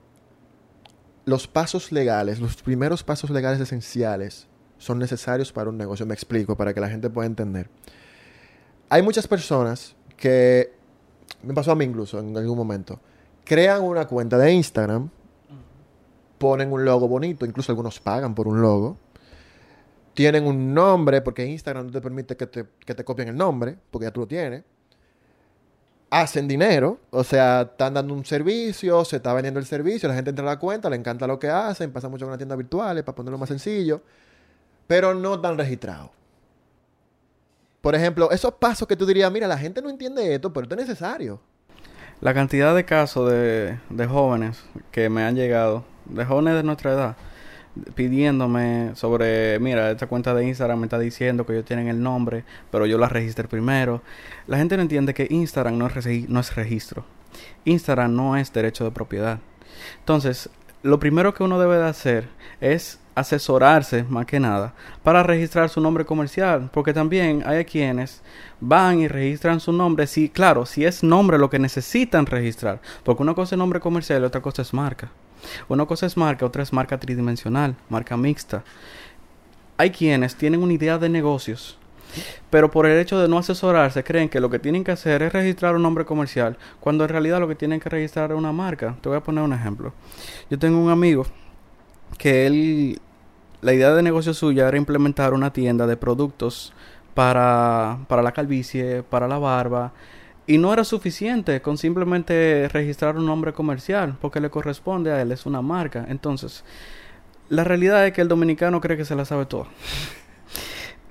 los 1.25 1.48
pasos 1.48 1.92
legales, 1.92 2.39
los 2.39 2.56
primeros 2.63 3.04
pasos 3.04 3.30
legales 3.30 3.62
esenciales 3.62 4.48
son 4.80 4.98
necesarios 4.98 5.51
para 5.51 5.69
un 5.69 5.78
negocio. 5.78 6.07
Me 6.07 6.16
explico, 6.16 6.57
para 6.57 6.74
que 6.74 6.80
la 6.80 6.89
gente 6.89 7.12
pueda 7.12 7.28
entender. 7.28 7.69
Hay 8.89 9.04
muchas 9.04 9.28
personas 9.28 9.95
que 10.16 10.74
me 11.44 11.54
pasó 11.54 11.74
a 11.74 11.75
mí 11.75 11.86
incluso 11.86 12.18
en 12.18 12.36
algún 12.36 12.57
momento. 12.57 13.00
Crean 13.44 13.84
una 13.84 14.07
cuenta 14.07 14.39
de 14.39 14.51
Instagram, 14.51 15.12
ponen 16.38 16.72
un 16.72 16.86
logo 16.86 17.07
bonito, 17.07 17.45
incluso 17.45 17.72
algunos 17.72 18.00
pagan 18.00 18.36
por 18.36 18.48
un 18.48 18.62
logo. 18.62 18.98
Tienen 20.13 20.45
un 20.45 20.74
nombre, 20.74 21.22
porque 21.22 21.45
Instagram 21.45 21.88
no 21.88 21.92
te 21.92 22.01
permite 22.01 22.36
que 22.36 22.48
te, 22.48 22.66
que 22.86 22.95
te 22.95 23.04
copien 23.04 23.28
el 23.28 23.38
nombre, 23.38 23.78
porque 23.92 24.06
ya 24.06 24.12
tú 24.12 24.22
lo 24.22 24.28
tienes. 24.28 24.63
Hacen 26.10 26.48
dinero, 26.48 27.00
o 27.12 27.24
sea, 27.24 27.63
están 27.63 27.94
dando 27.94 28.13
un 28.13 28.24
servicio, 28.25 29.04
se 29.04 29.18
está 29.18 29.34
vendiendo 29.34 29.60
el 29.60 29.66
servicio, 29.66 30.07
la 30.07 30.16
gente 30.16 30.30
entra 30.30 30.44
a 30.45 30.54
la 30.54 30.60
cuenta, 30.60 30.89
le 30.89 30.95
encanta 30.95 31.28
lo 31.28 31.38
que 31.38 31.50
hacen, 31.50 31.92
pasa 31.92 32.07
mucho 32.07 32.25
con 32.25 32.31
las 32.31 32.38
tiendas 32.38 32.57
virtuales 32.57 33.04
para 33.04 33.16
ponerlo 33.16 33.38
más 33.38 33.50
sencillo, 33.50 34.01
pero 34.88 35.13
no 35.13 35.36
están 35.36 35.57
registrados. 35.57 36.12
Por 37.81 37.94
ejemplo, 37.94 38.31
esos 38.31 38.54
pasos 38.54 38.88
que 38.88 38.95
tú 38.95 39.06
dirías, 39.06 39.31
mira, 39.31 39.48
la 39.48 39.57
gente 39.57 39.81
no 39.81 39.89
entiende 39.89 40.34
esto, 40.34 40.51
pero 40.51 40.63
esto 40.63 40.75
es 40.75 40.88
necesario. 40.88 41.39
La 42.22 42.34
cantidad 42.34 42.74
de 42.74 42.86
casos 42.86 43.30
de, 43.30 43.77
de 43.89 44.08
jóvenes 44.08 44.63
que 44.91 45.10
me 45.10 45.24
han 45.24 45.36
llegado, 45.36 45.86
de 46.10 46.26
jóvenes 46.26 46.56
de 46.56 46.64
nuestra 46.64 46.92
edad, 46.94 47.18
pidiéndome 47.96 48.92
sobre, 48.96 49.60
mira, 49.60 49.92
esta 49.92 50.08
cuenta 50.08 50.34
de 50.34 50.48
Instagram 50.48 50.80
me 50.80 50.86
está 50.86 51.00
diciendo 51.00 51.46
que 51.46 51.54
ellos 51.54 51.66
tienen 51.66 51.88
el 51.88 52.02
nombre, 52.02 52.44
pero 52.72 52.86
yo 52.86 52.98
la 52.98 53.10
registré 53.10 53.48
primero. 53.48 54.02
La 54.48 54.58
gente 54.58 54.76
no 54.78 54.84
entiende 54.84 55.14
que 55.14 55.28
Instagram 55.30 55.78
no 55.78 55.88
es, 55.88 56.30
no 56.30 56.40
es 56.40 56.56
registro. 56.56 57.06
Instagram 57.66 58.16
no 58.16 58.38
es 58.38 58.52
derecho 58.52 58.84
de 58.84 58.92
propiedad. 58.92 59.40
Entonces, 60.00 60.50
lo 60.84 61.00
primero 61.00 61.34
que 61.34 61.44
uno 61.44 61.60
debe 61.60 61.78
de 61.78 61.88
hacer 61.88 62.30
es 62.62 63.00
asesorarse 63.16 64.04
más 64.04 64.28
que 64.28 64.40
nada 64.40 64.74
para 65.04 65.24
registrar 65.24 65.70
su 65.70 65.82
nombre 65.82 66.06
comercial, 66.06 66.70
porque 66.72 66.94
también 66.94 67.44
hay 67.46 67.66
quienes 67.66 68.22
van 68.60 69.00
y 69.00 69.08
registran 69.08 69.60
su 69.60 69.72
nombre, 69.74 70.06
si 70.06 70.30
claro, 70.30 70.68
si 70.68 70.86
es 70.86 71.04
nombre 71.04 71.40
lo 71.40 71.50
que 71.50 71.58
necesitan 71.58 72.28
registrar, 72.28 72.80
porque 73.04 73.24
una 73.24 73.34
cosa 73.34 73.56
es 73.56 73.60
nombre 73.60 73.80
comercial 73.80 74.22
y 74.22 74.26
otra 74.26 74.42
cosa 74.42 74.62
es 74.62 74.74
marca. 74.74 75.12
Una 75.67 75.86
cosa 75.86 76.06
es 76.06 76.17
marca, 76.17 76.46
otra 76.46 76.63
es 76.63 76.74
marca 76.74 77.00
tridimensional, 77.00 77.75
marca 77.89 78.17
mixta. 78.17 78.63
Hay 79.77 79.91
quienes 79.91 80.36
tienen 80.36 80.63
una 80.63 80.74
idea 80.74 80.98
de 80.98 81.10
negocios 81.10 81.77
pero 82.50 82.72
por 82.72 82.86
el 82.86 83.00
hecho 83.00 83.20
de 83.20 83.27
no 83.27 83.38
asesorarse 83.38 84.03
creen 84.03 84.29
que 84.29 84.39
lo 84.39 84.50
que 84.50 84.60
tienen 84.60 84.84
que 84.84 84.91
hacer 84.91 85.22
es 85.24 85.34
registrar 85.34 85.75
un 85.75 85.84
nombre 85.84 86.06
comercial, 86.06 86.58
cuando 86.79 87.03
en 87.03 87.10
realidad 87.10 87.39
lo 87.39 87.48
que 87.48 87.56
tienen 87.56 87.79
que 87.79 87.89
registrar 87.89 88.32
es 88.32 88.38
una 88.38 88.51
marca. 88.51 88.96
Te 89.01 89.10
voy 89.10 89.17
a 89.17 89.24
poner 89.24 89.44
un 89.44 89.53
ejemplo. 89.53 89.94
Yo 90.50 90.58
tengo 90.58 90.79
un 90.79 90.89
amigo 90.89 91.25
que 92.17 92.48
él 92.48 93.01
la 93.62 93.74
idea 93.74 93.94
de 93.94 94.03
negocio 94.03 94.34
suya 94.34 94.67
era 94.67 94.77
implementar 94.77 95.34
una 95.34 95.51
tienda 95.51 95.88
de 95.88 95.98
productos 95.98 96.74
para, 97.13 97.98
para 98.08 98.22
la 98.22 98.32
calvicie, 98.32 99.03
para 99.03 99.27
la 99.27 99.39
barba. 99.39 99.94
Y 100.48 100.58
no 100.58 100.72
era 100.72 100.86
suficiente 100.86 101.62
con 101.62 101.77
simplemente 101.77 102.70
registrar 102.72 103.18
un 103.18 103.25
nombre 103.25 103.51
comercial, 103.51 104.18
porque 104.22 104.39
le 104.39 104.50
corresponde 104.50 105.12
a 105.12 105.22
él, 105.22 105.34
es 105.34 105.46
una 105.46 105.62
marca. 105.62 106.06
Entonces, 106.08 106.63
la 107.50 107.66
realidad 107.66 108.08
es 108.08 108.13
que 108.13 108.22
el 108.22 108.30
dominicano 108.30 108.80
cree 108.80 108.96
que 108.96 109.06
se 109.06 109.16
la 109.16 109.25
sabe 109.25 109.46
todo. 109.46 109.68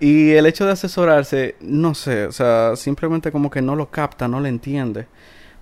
y 0.00 0.32
el 0.32 0.46
hecho 0.46 0.64
de 0.64 0.72
asesorarse, 0.72 1.56
no 1.60 1.94
sé, 1.94 2.26
o 2.26 2.32
sea, 2.32 2.76
simplemente 2.76 3.30
como 3.30 3.50
que 3.50 3.60
no 3.60 3.76
lo 3.76 3.90
capta, 3.90 4.26
no 4.26 4.40
lo 4.40 4.46
entiende. 4.46 5.06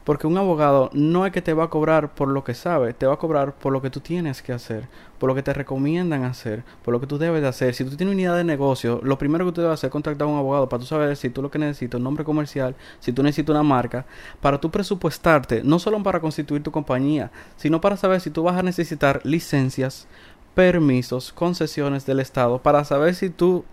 Porque 0.04 0.26
un 0.26 0.37
abogado 0.37 0.90
no 0.92 1.25
es 1.25 1.32
que 1.32 1.40
te 1.40 1.54
va 1.54 1.64
a 1.64 1.70
cobrar 1.70 2.14
por 2.14 2.28
lo 2.28 2.44
que 2.44 2.52
sabe, 2.52 2.92
te 2.92 3.06
va 3.06 3.14
a 3.14 3.18
cobrar 3.18 3.54
por 3.54 3.73
lo 3.73 3.80
que 3.80 3.88
tú 3.88 4.00
tienes 4.00 4.42
que 4.42 4.52
hacer, 4.52 4.87
por 5.18 5.28
lo 5.28 5.34
que 5.34 5.42
te 5.42 5.54
recomiendan 5.54 6.25
hacer, 6.25 6.62
por 6.84 6.92
lo 6.92 7.00
que 7.00 7.06
tú 7.06 7.16
debes 7.16 7.40
de 7.40 7.49
hacer. 7.49 7.75
Si 7.75 7.84
tú 7.84 7.96
tienes 7.96 8.12
una 8.12 8.20
idea 8.20 8.34
de 8.34 8.44
negocio, 8.44 9.00
lo 9.02 9.16
primero 9.16 9.46
que 9.46 9.52
tú 9.52 9.62
debes 9.62 9.75
hacer 9.75 9.88
es 9.88 9.92
contactar 9.92 10.28
a 10.28 10.30
un 10.30 10.38
abogado 10.38 10.68
para 10.68 10.80
tú 10.80 10.87
saber 10.87 11.16
si 11.16 11.30
tú 11.30 11.40
lo 11.40 11.50
que 11.50 11.58
necesitas 11.58 11.94
es 11.94 12.00
un 12.00 12.04
nombre 12.04 12.23
comercial, 12.23 12.76
si 13.00 13.12
tú 13.12 13.23
necesitas 13.23 13.54
una 13.54 13.62
marca, 13.62 14.04
para 14.42 14.61
tú 14.61 14.70
presupuestarte, 14.70 15.62
no 15.64 15.78
solo 15.78 16.02
para 16.02 16.20
constituir 16.20 16.62
tu 16.62 16.70
compañía, 16.70 17.30
sino 17.56 17.80
para 17.80 17.96
saber 17.96 18.20
si 18.20 18.30
tú 18.30 18.42
vas 18.42 18.58
a 18.58 18.62
necesitar 18.62 19.23
licencias, 19.25 20.06
permisos, 20.54 21.32
concesiones 21.32 22.04
del 22.04 22.20
Estado, 22.20 22.58
para 22.58 22.84
saber 22.84 23.14
si 23.14 23.30
tú 23.30 23.64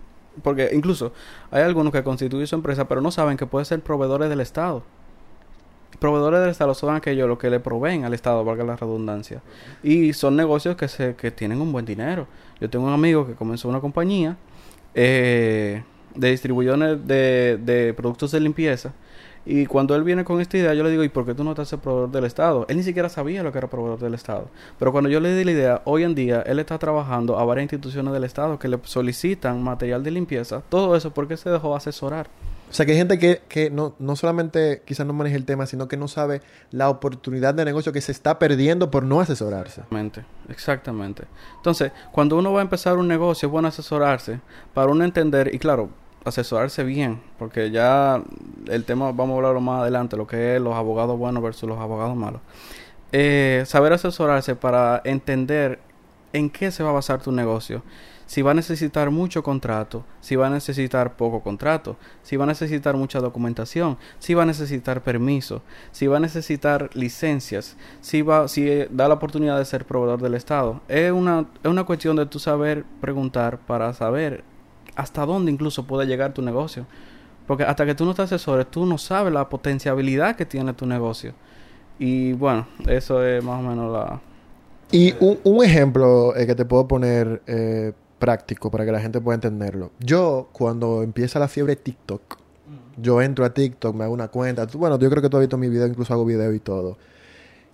porque 0.42 0.70
incluso 0.72 1.12
hay 1.50 1.62
algunos 1.62 1.92
que 1.92 2.02
constituyen 2.02 2.46
su 2.46 2.54
empresa, 2.54 2.88
pero 2.88 3.02
no 3.02 3.10
saben 3.10 3.36
que 3.36 3.46
pueden 3.46 3.66
ser 3.66 3.82
proveedores 3.82 4.30
del 4.30 4.40
Estado. 4.40 4.82
Proveedores 6.02 6.40
del 6.40 6.50
Estado 6.50 6.74
son 6.74 6.96
aquellos 6.96 7.28
los 7.28 7.38
que 7.38 7.48
le 7.48 7.60
proveen 7.60 8.04
al 8.04 8.12
Estado, 8.12 8.44
valga 8.44 8.64
la 8.64 8.74
redundancia. 8.74 9.40
Y 9.84 10.12
son 10.14 10.34
negocios 10.34 10.74
que, 10.74 10.88
se, 10.88 11.14
que 11.14 11.30
tienen 11.30 11.60
un 11.60 11.70
buen 11.70 11.84
dinero. 11.84 12.26
Yo 12.60 12.68
tengo 12.68 12.86
un 12.86 12.92
amigo 12.92 13.24
que 13.24 13.34
comenzó 13.34 13.68
una 13.68 13.78
compañía 13.78 14.36
eh, 14.96 15.84
de 16.16 16.30
distribuciones 16.32 17.06
de, 17.06 17.56
de 17.64 17.94
productos 17.94 18.32
de 18.32 18.40
limpieza 18.40 18.92
y 19.46 19.66
cuando 19.66 19.94
él 19.94 20.02
viene 20.02 20.24
con 20.24 20.40
esta 20.40 20.58
idea, 20.58 20.74
yo 20.74 20.82
le 20.82 20.90
digo, 20.90 21.04
¿y 21.04 21.08
por 21.08 21.24
qué 21.24 21.34
tú 21.34 21.44
no 21.44 21.54
te 21.54 21.62
haces 21.62 21.78
proveedor 21.78 22.10
del 22.10 22.24
Estado? 22.24 22.66
Él 22.68 22.78
ni 22.78 22.82
siquiera 22.82 23.08
sabía 23.08 23.44
lo 23.44 23.52
que 23.52 23.58
era 23.58 23.70
proveedor 23.70 24.00
del 24.00 24.14
Estado. 24.14 24.48
Pero 24.80 24.90
cuando 24.90 25.08
yo 25.08 25.20
le 25.20 25.36
di 25.36 25.44
la 25.44 25.52
idea, 25.52 25.82
hoy 25.84 26.02
en 26.02 26.16
día 26.16 26.42
él 26.42 26.58
está 26.58 26.78
trabajando 26.78 27.38
a 27.38 27.44
varias 27.44 27.62
instituciones 27.62 28.12
del 28.12 28.24
Estado 28.24 28.58
que 28.58 28.66
le 28.66 28.80
solicitan 28.82 29.62
material 29.62 30.02
de 30.02 30.10
limpieza. 30.10 30.62
Todo 30.68 30.96
eso 30.96 31.14
porque 31.14 31.36
se 31.36 31.48
dejó 31.48 31.76
asesorar. 31.76 32.28
O 32.72 32.74
sea, 32.74 32.86
que 32.86 32.92
hay 32.92 32.98
gente 32.98 33.18
que, 33.18 33.42
que 33.48 33.68
no, 33.68 33.94
no 33.98 34.16
solamente 34.16 34.80
quizás 34.86 35.06
no 35.06 35.12
maneja 35.12 35.36
el 35.36 35.44
tema, 35.44 35.66
sino 35.66 35.88
que 35.88 35.98
no 35.98 36.08
sabe 36.08 36.40
la 36.70 36.88
oportunidad 36.88 37.52
de 37.52 37.66
negocio 37.66 37.92
que 37.92 38.00
se 38.00 38.12
está 38.12 38.38
perdiendo 38.38 38.90
por 38.90 39.02
no 39.02 39.20
asesorarse. 39.20 39.82
Exactamente, 39.82 40.24
exactamente. 40.48 41.24
Entonces, 41.58 41.92
cuando 42.12 42.38
uno 42.38 42.50
va 42.50 42.60
a 42.60 42.62
empezar 42.62 42.96
un 42.96 43.08
negocio, 43.08 43.46
es 43.46 43.52
bueno 43.52 43.68
asesorarse 43.68 44.40
para 44.72 44.90
uno 44.90 45.04
entender, 45.04 45.54
y 45.54 45.58
claro, 45.58 45.90
asesorarse 46.24 46.82
bien, 46.82 47.20
porque 47.38 47.70
ya 47.70 48.22
el 48.66 48.84
tema 48.84 49.12
vamos 49.12 49.34
a 49.34 49.36
hablarlo 49.36 49.60
más 49.60 49.82
adelante, 49.82 50.16
lo 50.16 50.26
que 50.26 50.56
es 50.56 50.62
los 50.62 50.74
abogados 50.74 51.18
buenos 51.18 51.42
versus 51.42 51.68
los 51.68 51.78
abogados 51.78 52.16
malos. 52.16 52.40
Eh, 53.12 53.64
saber 53.66 53.92
asesorarse 53.92 54.56
para 54.56 55.02
entender 55.04 55.78
en 56.32 56.48
qué 56.48 56.70
se 56.70 56.82
va 56.82 56.88
a 56.88 56.94
basar 56.94 57.20
tu 57.20 57.32
negocio. 57.32 57.82
Si 58.32 58.40
va 58.40 58.52
a 58.52 58.54
necesitar 58.54 59.10
mucho 59.10 59.42
contrato, 59.42 60.06
si 60.22 60.36
va 60.36 60.46
a 60.46 60.50
necesitar 60.50 61.18
poco 61.18 61.42
contrato, 61.42 61.98
si 62.22 62.38
va 62.38 62.44
a 62.44 62.46
necesitar 62.46 62.96
mucha 62.96 63.20
documentación, 63.20 63.98
si 64.20 64.32
va 64.32 64.44
a 64.44 64.46
necesitar 64.46 65.02
permiso, 65.02 65.60
si 65.90 66.06
va 66.06 66.16
a 66.16 66.20
necesitar 66.20 66.88
licencias, 66.94 67.76
si 68.00 68.22
va, 68.22 68.48
si 68.48 68.86
da 68.88 69.06
la 69.06 69.16
oportunidad 69.16 69.58
de 69.58 69.66
ser 69.66 69.84
proveedor 69.84 70.22
del 70.22 70.32
Estado. 70.32 70.80
Es 70.88 71.12
una, 71.12 71.44
es 71.62 71.70
una 71.70 71.84
cuestión 71.84 72.16
de 72.16 72.24
tu 72.24 72.38
saber 72.38 72.86
preguntar 73.02 73.58
para 73.58 73.92
saber 73.92 74.44
hasta 74.96 75.26
dónde 75.26 75.52
incluso 75.52 75.86
puede 75.86 76.06
llegar 76.06 76.32
tu 76.32 76.40
negocio. 76.40 76.86
Porque 77.46 77.64
hasta 77.64 77.84
que 77.84 77.94
tú 77.94 78.06
no 78.06 78.14
te 78.14 78.22
asesores, 78.22 78.66
tú 78.70 78.86
no 78.86 78.96
sabes 78.96 79.34
la 79.34 79.46
potencialidad 79.50 80.36
que 80.36 80.46
tiene 80.46 80.72
tu 80.72 80.86
negocio. 80.86 81.34
Y 81.98 82.32
bueno, 82.32 82.66
eso 82.86 83.22
es 83.22 83.44
más 83.44 83.62
o 83.62 83.68
menos 83.68 83.92
la... 83.92 84.22
Y 84.90 85.14
un, 85.20 85.64
ejemplo 85.64 86.34
eh, 86.36 86.46
que 86.46 86.54
te 86.54 86.66
puedo 86.66 86.86
poner 86.86 87.42
eh, 87.46 87.92
práctico 88.22 88.70
para 88.70 88.84
que 88.84 88.92
la 88.92 89.00
gente 89.00 89.20
pueda 89.20 89.34
entenderlo. 89.34 89.90
Yo, 89.98 90.48
cuando 90.52 91.02
empieza 91.02 91.40
la 91.40 91.48
fiebre 91.48 91.74
TikTok, 91.74 92.38
yo 92.96 93.20
entro 93.20 93.44
a 93.44 93.52
TikTok, 93.52 93.96
me 93.96 94.04
hago 94.04 94.14
una 94.14 94.28
cuenta. 94.28 94.64
Bueno, 94.74 94.96
yo 94.96 95.10
creo 95.10 95.20
que 95.20 95.28
tú 95.28 95.38
has 95.38 95.40
visto 95.40 95.58
mi 95.58 95.68
video, 95.68 95.88
incluso 95.88 96.14
hago 96.14 96.24
video 96.24 96.52
y 96.52 96.60
todo. 96.60 96.98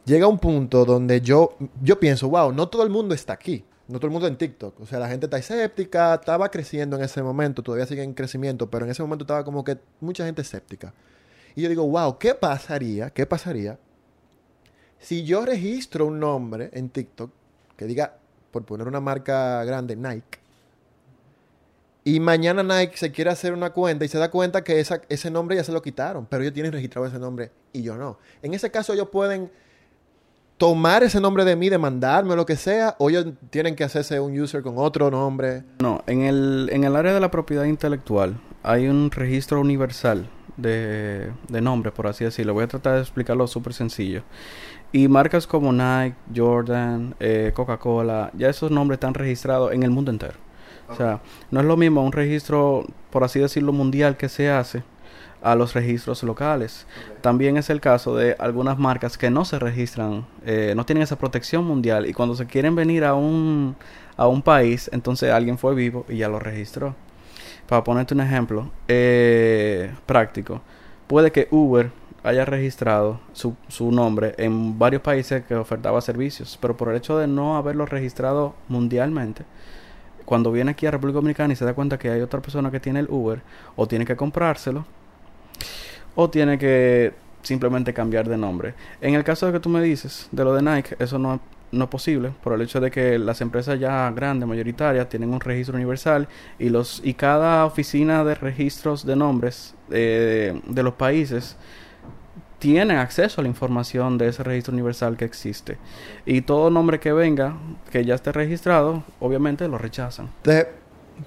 Llega 0.07 0.27
un 0.27 0.39
punto 0.39 0.87
donde 0.87 1.21
yo, 1.21 1.55
yo 1.83 2.01
pienso, 2.01 2.31
wow, 2.31 2.51
no 2.51 2.67
todo 2.69 2.83
el 2.83 2.89
mundo 2.89 3.15
está 3.15 3.35
aquí 3.35 3.63
no 3.89 3.99
todo 3.99 4.09
el 4.09 4.13
mundo 4.13 4.29
en 4.29 4.37
TikTok. 4.37 4.81
O 4.81 4.87
sea, 4.87 4.99
la 4.99 5.09
gente 5.09 5.27
está 5.27 5.39
escéptica, 5.39 6.15
estaba 6.15 6.51
creciendo 6.51 6.97
en 6.97 7.05
ese 7.05 7.23
momento, 7.23 7.63
todavía 7.63 7.87
sigue 7.87 8.03
en 8.03 8.13
crecimiento, 8.13 8.69
pero 8.69 8.85
en 8.85 8.91
ese 8.91 9.03
momento 9.03 9.25
estaba 9.25 9.45
como 9.45 9.65
que 9.65 9.79
mucha 10.01 10.27
gente 10.27 10.43
escéptica. 10.43 10.93
Y 11.57 11.63
yo 11.63 11.71
digo, 11.71 11.89
wow, 11.89 12.19
¿qué 12.19 12.35
pasaría? 12.35 13.09
¿Qué 13.09 13.25
pasaría 13.25 13.79
si 14.99 15.25
yo 15.25 15.45
registro 15.47 16.07
un 16.07 16.21
nombre 16.21 16.71
en 16.73 16.91
TikTok 16.91 17.31
que 17.77 17.87
diga, 17.87 18.19
por 18.51 18.65
poner 18.65 18.87
una 18.87 19.01
marca 19.01 19.65
grande, 19.65 19.97
Nike, 19.97 20.39
y 22.09 22.21
mañana 22.21 22.63
Nike 22.63 22.97
se 22.97 23.13
quiere 23.13 23.31
hacer 23.31 23.53
una 23.53 23.71
cuenta 23.71 24.03
y 24.03 24.09
se 24.09 24.17
da 24.17 24.31
cuenta 24.31 24.65
que 24.65 24.81
ese 24.81 25.31
nombre 25.31 25.57
ya 25.57 25.65
se 25.65 25.73
lo 25.73 25.83
quitaron, 25.83 26.25
pero 26.25 26.43
ellos 26.43 26.55
tienen 26.55 26.73
registrado 26.73 27.07
ese 27.07 27.19
nombre 27.19 27.51
y 27.73 27.83
yo 27.83 27.97
no. 27.97 28.19
En 28.41 28.55
ese 28.55 28.71
caso 28.71 28.95
ellos 28.95 29.09
pueden 29.11 29.51
tomar 30.57 31.03
ese 31.03 31.21
nombre 31.21 31.45
de 31.45 31.55
mí, 31.55 31.69
demandarme 31.69 32.33
o 32.33 32.37
lo 32.37 32.47
que 32.47 32.57
sea, 32.57 32.97
o 32.99 33.11
ellos 33.11 33.27
tienen 33.51 33.77
que 33.77 33.85
hacerse 33.85 34.21
un 34.21 34.41
user 34.41 34.63
con 34.63 34.79
otro 34.79 35.11
nombre? 35.11 35.65
No, 35.81 36.03
en 36.07 36.23
el, 36.23 36.71
en 36.73 36.85
el 36.85 36.97
área 36.97 37.13
de 37.13 37.21
la 37.21 37.31
propiedad 37.31 37.65
intelectual 37.65 38.41
hay 38.63 38.89
un 38.89 39.11
registro 39.11 39.61
universal 39.61 40.31
de, 40.57 41.31
de 41.49 41.61
nombres, 41.61 41.93
por 41.93 42.07
así 42.07 42.25
decirlo. 42.25 42.55
Voy 42.55 42.65
a 42.65 42.69
tratar 42.69 42.95
de 42.95 43.01
explicarlo 43.03 43.47
súper 43.47 43.75
sencillo. 43.75 44.23
Y 44.93 45.09
marcas 45.09 45.47
como 45.47 45.73
Nike, 45.73 46.17
Jordan, 46.35 47.15
eh, 47.21 47.53
Coca-Cola, 47.55 48.31
ya 48.35 48.49
esos 48.49 48.71
nombres 48.71 48.97
están 48.97 49.15
registrados 49.15 49.73
en 49.73 49.83
el 49.83 49.91
mundo 49.91 50.11
entero. 50.11 50.39
O 50.89 50.95
sea, 50.95 51.21
no 51.51 51.61
es 51.61 51.67
lo 51.67 51.77
mismo 51.77 52.03
un 52.03 52.13
registro, 52.13 52.87
por 53.11 53.23
así 53.23 53.39
decirlo, 53.39 53.73
mundial 53.73 54.17
que 54.17 54.31
se 54.31 54.51
hace 54.51 54.83
a 55.43 55.55
los 55.55 55.75
registros 55.75 56.23
locales. 56.23 56.87
También 57.21 57.57
es 57.57 57.71
el 57.71 57.81
caso 57.81 58.17
de 58.17 58.37
algunas 58.39 58.79
marcas 58.79 59.19
que 59.19 59.31
no 59.31 59.45
se 59.45 59.59
registran, 59.59 60.27
eh, 60.45 60.73
no 60.77 60.85
tienen 60.85 61.03
esa 61.03 61.17
protección 61.17 61.65
mundial 61.65 62.07
y 62.07 62.13
cuando 62.13 62.35
se 62.35 62.47
quieren 62.47 62.75
venir 62.75 63.05
a 63.05 63.15
un, 63.15 63.77
a 64.17 64.27
un 64.27 64.43
país, 64.43 64.91
entonces 64.93 65.31
alguien 65.31 65.59
fue 65.59 65.75
vivo 65.75 66.05
y 66.09 66.17
ya 66.19 66.29
lo 66.29 66.39
registró. 66.39 66.95
Para 67.69 67.85
ponerte 67.85 68.15
un 68.15 68.21
ejemplo 68.21 68.71
eh, 68.89 69.93
práctico, 70.07 70.63
puede 71.07 71.31
que 71.31 71.49
Uber 71.51 71.91
haya 72.23 72.45
registrado 72.45 73.21
su, 73.33 73.57
su 73.69 73.91
nombre 73.93 74.35
en 74.39 74.79
varios 74.79 75.03
países 75.03 75.45
que 75.45 75.55
ofertaba 75.55 76.01
servicios, 76.01 76.59
pero 76.61 76.77
por 76.77 76.89
el 76.89 76.97
hecho 76.97 77.19
de 77.19 77.27
no 77.27 77.57
haberlo 77.57 77.87
registrado 77.87 78.55
mundialmente, 78.69 79.45
cuando 80.25 80.53
viene 80.53 80.73
aquí 80.73 80.87
a 80.87 80.91
República 80.91 81.17
Dominicana 81.17 81.53
y 81.53 81.57
se 81.57 81.65
da 81.65 81.75
cuenta 81.75 81.99
que 81.99 82.11
hay 82.11 82.21
otra 82.21 82.41
persona 82.41 82.71
que 82.71 82.81
tiene 82.81 83.01
el 83.01 83.09
Uber 83.09 83.41
o 83.77 83.87
tiene 83.87 84.05
que 84.05 84.15
comprárselo, 84.15 84.85
o 86.15 86.29
tiene 86.29 86.59
que 86.59 87.15
simplemente 87.43 87.95
cambiar 87.95 88.29
de 88.29 88.37
nombre. 88.37 88.75
En 89.01 89.15
el 89.15 89.25
caso 89.25 89.47
de 89.47 89.53
que 89.53 89.61
tú 89.61 89.69
me 89.69 89.81
dices 89.81 90.29
de 90.33 90.45
lo 90.45 90.55
de 90.55 90.63
Nike, 90.63 90.97
eso 90.99 91.19
no, 91.19 91.41
no 91.73 91.85
es 91.85 91.91
posible 91.91 92.33
por 92.43 92.53
el 92.53 92.63
hecho 92.63 92.81
de 92.81 92.91
que 92.91 93.19
las 93.19 93.41
empresas 93.41 93.79
ya 93.79 94.11
grandes, 94.11 94.49
mayoritarias, 94.49 95.09
tienen 95.09 95.33
un 95.33 95.41
registro 95.41 95.77
universal 95.77 96.29
y, 96.59 96.69
los, 96.69 97.01
y 97.05 97.15
cada 97.15 97.65
oficina 97.65 98.25
de 98.25 98.35
registros 98.35 99.07
de 99.07 99.17
nombres 99.17 99.75
eh, 99.91 100.61
de 100.67 100.83
los 100.83 100.95
países 100.95 101.57
tiene 102.59 102.97
acceso 102.97 103.41
a 103.41 103.43
la 103.43 103.49
información 103.49 104.19
de 104.19 104.29
ese 104.29 104.43
registro 104.43 104.73
universal 104.73 105.17
que 105.17 105.25
existe. 105.25 105.79
Y 106.27 106.43
todo 106.43 106.71
nombre 106.71 107.01
que 107.01 107.13
venga, 107.13 107.57
que 107.91 108.05
ya 108.05 108.15
esté 108.15 108.33
registrado, 108.33 109.05
obviamente 109.21 109.69
lo 109.69 109.79
rechazan. 109.79 110.31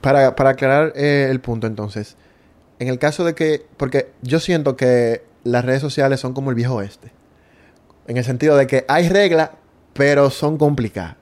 para, 0.02 0.36
para 0.36 0.52
aclarar 0.52 0.94
eh, 0.96 1.28
el 1.30 1.40
punto 1.40 1.68
entonces, 1.68 2.16
en 2.80 2.88
el 2.88 3.00
caso 3.00 3.24
de 3.24 3.36
que, 3.36 3.66
porque 3.78 4.12
yo 4.22 4.40
siento 4.40 4.76
que 4.76 5.24
las 5.44 5.66
redes 5.66 5.82
sociales 5.82 6.20
son 6.20 6.34
como 6.34 6.50
el 6.50 6.56
viejo 6.56 6.76
oeste. 6.76 7.12
En 8.08 8.18
el 8.18 8.24
sentido 8.24 8.58
de 8.58 8.68
que 8.68 8.86
hay 8.88 9.10
reglas, 9.10 9.52
pero 9.94 10.30
son 10.30 10.58
complicadas. 10.58 11.21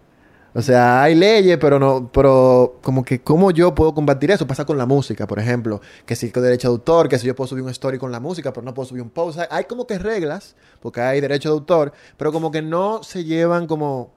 O 0.54 0.62
sea, 0.62 1.04
hay 1.04 1.16
leyes, 1.16 1.58
pero 1.60 1.80
no, 1.80 2.10
pero 2.12 2.80
como 2.82 3.04
que 3.04 3.22
cómo 3.22 3.52
yo 3.52 3.76
puedo 3.76 3.94
combatir 3.94 4.32
eso. 4.32 4.48
Pasa 4.48 4.66
con 4.66 4.78
la 4.78 4.86
música, 4.86 5.28
por 5.28 5.40
ejemplo, 5.40 5.82
que 6.06 6.16
si 6.16 6.32
con 6.32 6.44
derecho 6.44 6.70
de 6.70 6.74
autor, 6.74 7.08
que 7.08 7.20
si 7.20 7.28
yo 7.28 7.36
puedo 7.36 7.48
subir 7.48 7.64
un 7.64 7.70
story 7.70 7.98
con 7.98 8.12
la 8.12 8.20
música, 8.20 8.52
pero 8.52 8.66
no 8.66 8.74
puedo 8.74 8.88
subir 8.88 9.04
un 9.04 9.10
post. 9.10 9.40
Hay 9.50 9.66
como 9.66 9.86
que 9.86 10.00
reglas, 10.00 10.56
porque 10.82 11.02
hay 11.02 11.22
derecho 11.22 11.50
de 11.50 11.54
autor, 11.54 11.94
pero 12.18 12.32
como 12.32 12.52
que 12.52 12.62
no 12.62 13.04
se 13.04 13.24
llevan 13.24 13.68
como, 13.68 14.12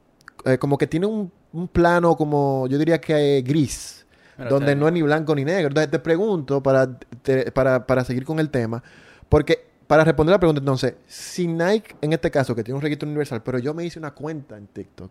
eh, 0.44 0.58
como 0.58 0.78
que 0.78 0.86
tiene 0.86 1.06
un, 1.06 1.30
un, 1.52 1.68
plano 1.68 2.16
como, 2.16 2.66
yo 2.68 2.78
diría 2.78 3.00
que 3.00 3.42
gris 3.46 4.02
donde 4.48 4.74
no 4.74 4.88
es 4.88 4.94
ni 4.94 5.02
blanco 5.02 5.34
ni 5.34 5.44
negro. 5.44 5.68
Entonces 5.68 5.90
te 5.90 5.98
pregunto, 5.98 6.62
para, 6.62 6.98
para, 7.54 7.86
para 7.86 8.04
seguir 8.04 8.24
con 8.24 8.38
el 8.40 8.50
tema, 8.50 8.82
porque 9.28 9.66
para 9.86 10.04
responder 10.04 10.32
la 10.32 10.38
pregunta, 10.38 10.60
entonces, 10.60 10.94
si 11.06 11.46
Nike, 11.46 11.96
en 12.00 12.12
este 12.12 12.30
caso, 12.30 12.54
que 12.54 12.64
tiene 12.64 12.76
un 12.76 12.82
registro 12.82 13.06
universal, 13.06 13.42
pero 13.42 13.58
yo 13.58 13.74
me 13.74 13.84
hice 13.84 13.98
una 13.98 14.12
cuenta 14.12 14.56
en 14.56 14.66
TikTok, 14.66 15.10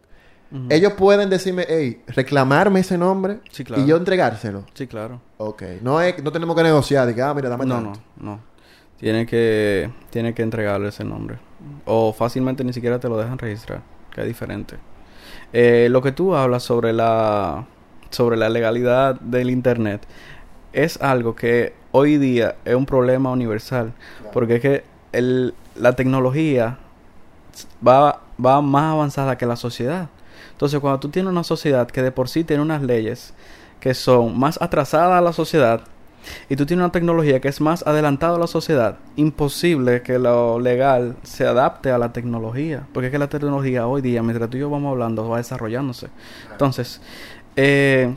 ellos 0.69 0.93
pueden 0.93 1.29
decirme, 1.29 1.65
hey, 1.67 2.01
reclamarme 2.07 2.81
ese 2.81 2.97
nombre 2.97 3.39
y 3.77 3.85
yo 3.85 3.97
entregárselo. 3.97 4.65
Sí, 4.73 4.87
claro. 4.87 5.21
Ok. 5.37 5.63
No, 5.81 6.01
es, 6.01 6.21
no 6.21 6.31
tenemos 6.31 6.55
que 6.55 6.63
negociar, 6.63 7.13
que, 7.13 7.21
ah, 7.21 7.33
mira, 7.33 7.49
dame 7.49 7.65
No, 7.65 7.79
no, 7.79 7.93
no. 8.17 8.39
Tiene 8.99 9.25
que, 9.25 9.89
tiene 10.09 10.33
que 10.33 10.43
entregarle 10.43 10.89
ese 10.89 11.03
nombre. 11.03 11.39
O 11.85 12.13
fácilmente 12.13 12.63
ni 12.63 12.73
siquiera 12.73 12.99
te 12.99 13.09
lo 13.09 13.17
dejan 13.17 13.37
registrar, 13.37 13.81
que 14.13 14.21
es 14.21 14.27
diferente. 14.27 14.77
Eh, 15.53 15.87
lo 15.89 16.01
que 16.01 16.11
tú 16.11 16.35
hablas 16.35 16.63
sobre 16.63 16.93
la 16.93 17.65
sobre 18.11 18.37
la 18.37 18.49
legalidad 18.49 19.19
del 19.19 19.49
Internet 19.49 20.05
es 20.73 21.01
algo 21.01 21.35
que 21.35 21.73
hoy 21.91 22.17
día 22.17 22.55
es 22.65 22.75
un 22.75 22.85
problema 22.85 23.31
universal. 23.31 23.93
Porque 24.31 24.55
es 24.55 24.61
que 24.61 24.83
el, 25.11 25.53
la 25.75 25.93
tecnología 25.93 26.77
va, 27.85 28.21
va 28.43 28.61
más 28.61 28.93
avanzada 28.93 29.37
que 29.37 29.45
la 29.45 29.55
sociedad. 29.55 30.09
Entonces, 30.51 30.79
cuando 30.79 30.99
tú 30.99 31.09
tienes 31.09 31.31
una 31.31 31.43
sociedad 31.43 31.87
que 31.87 32.01
de 32.01 32.11
por 32.11 32.29
sí 32.29 32.43
tiene 32.43 32.61
unas 32.61 32.81
leyes 32.81 33.33
que 33.79 33.93
son 33.93 34.37
más 34.37 34.61
atrasadas 34.61 35.17
a 35.17 35.21
la 35.21 35.33
sociedad, 35.33 35.81
y 36.49 36.55
tú 36.55 36.65
tienes 36.65 36.83
una 36.83 36.91
tecnología 36.91 37.39
que 37.39 37.47
es 37.47 37.61
más 37.61 37.85
adelantada 37.87 38.35
a 38.35 38.39
la 38.39 38.47
sociedad, 38.47 38.97
imposible 39.15 40.01
que 40.01 40.19
lo 40.19 40.59
legal 40.59 41.15
se 41.23 41.45
adapte 41.45 41.91
a 41.91 41.97
la 41.97 42.13
tecnología. 42.13 42.87
Porque 42.93 43.07
es 43.07 43.11
que 43.11 43.17
la 43.17 43.29
tecnología 43.29 43.87
hoy 43.87 44.01
día, 44.01 44.21
mientras 44.21 44.49
tú 44.49 44.57
y 44.57 44.59
yo 44.59 44.69
vamos 44.69 44.91
hablando, 44.91 45.27
va 45.27 45.37
desarrollándose. 45.37 46.09
Entonces, 46.51 47.01
eh, 47.55 48.13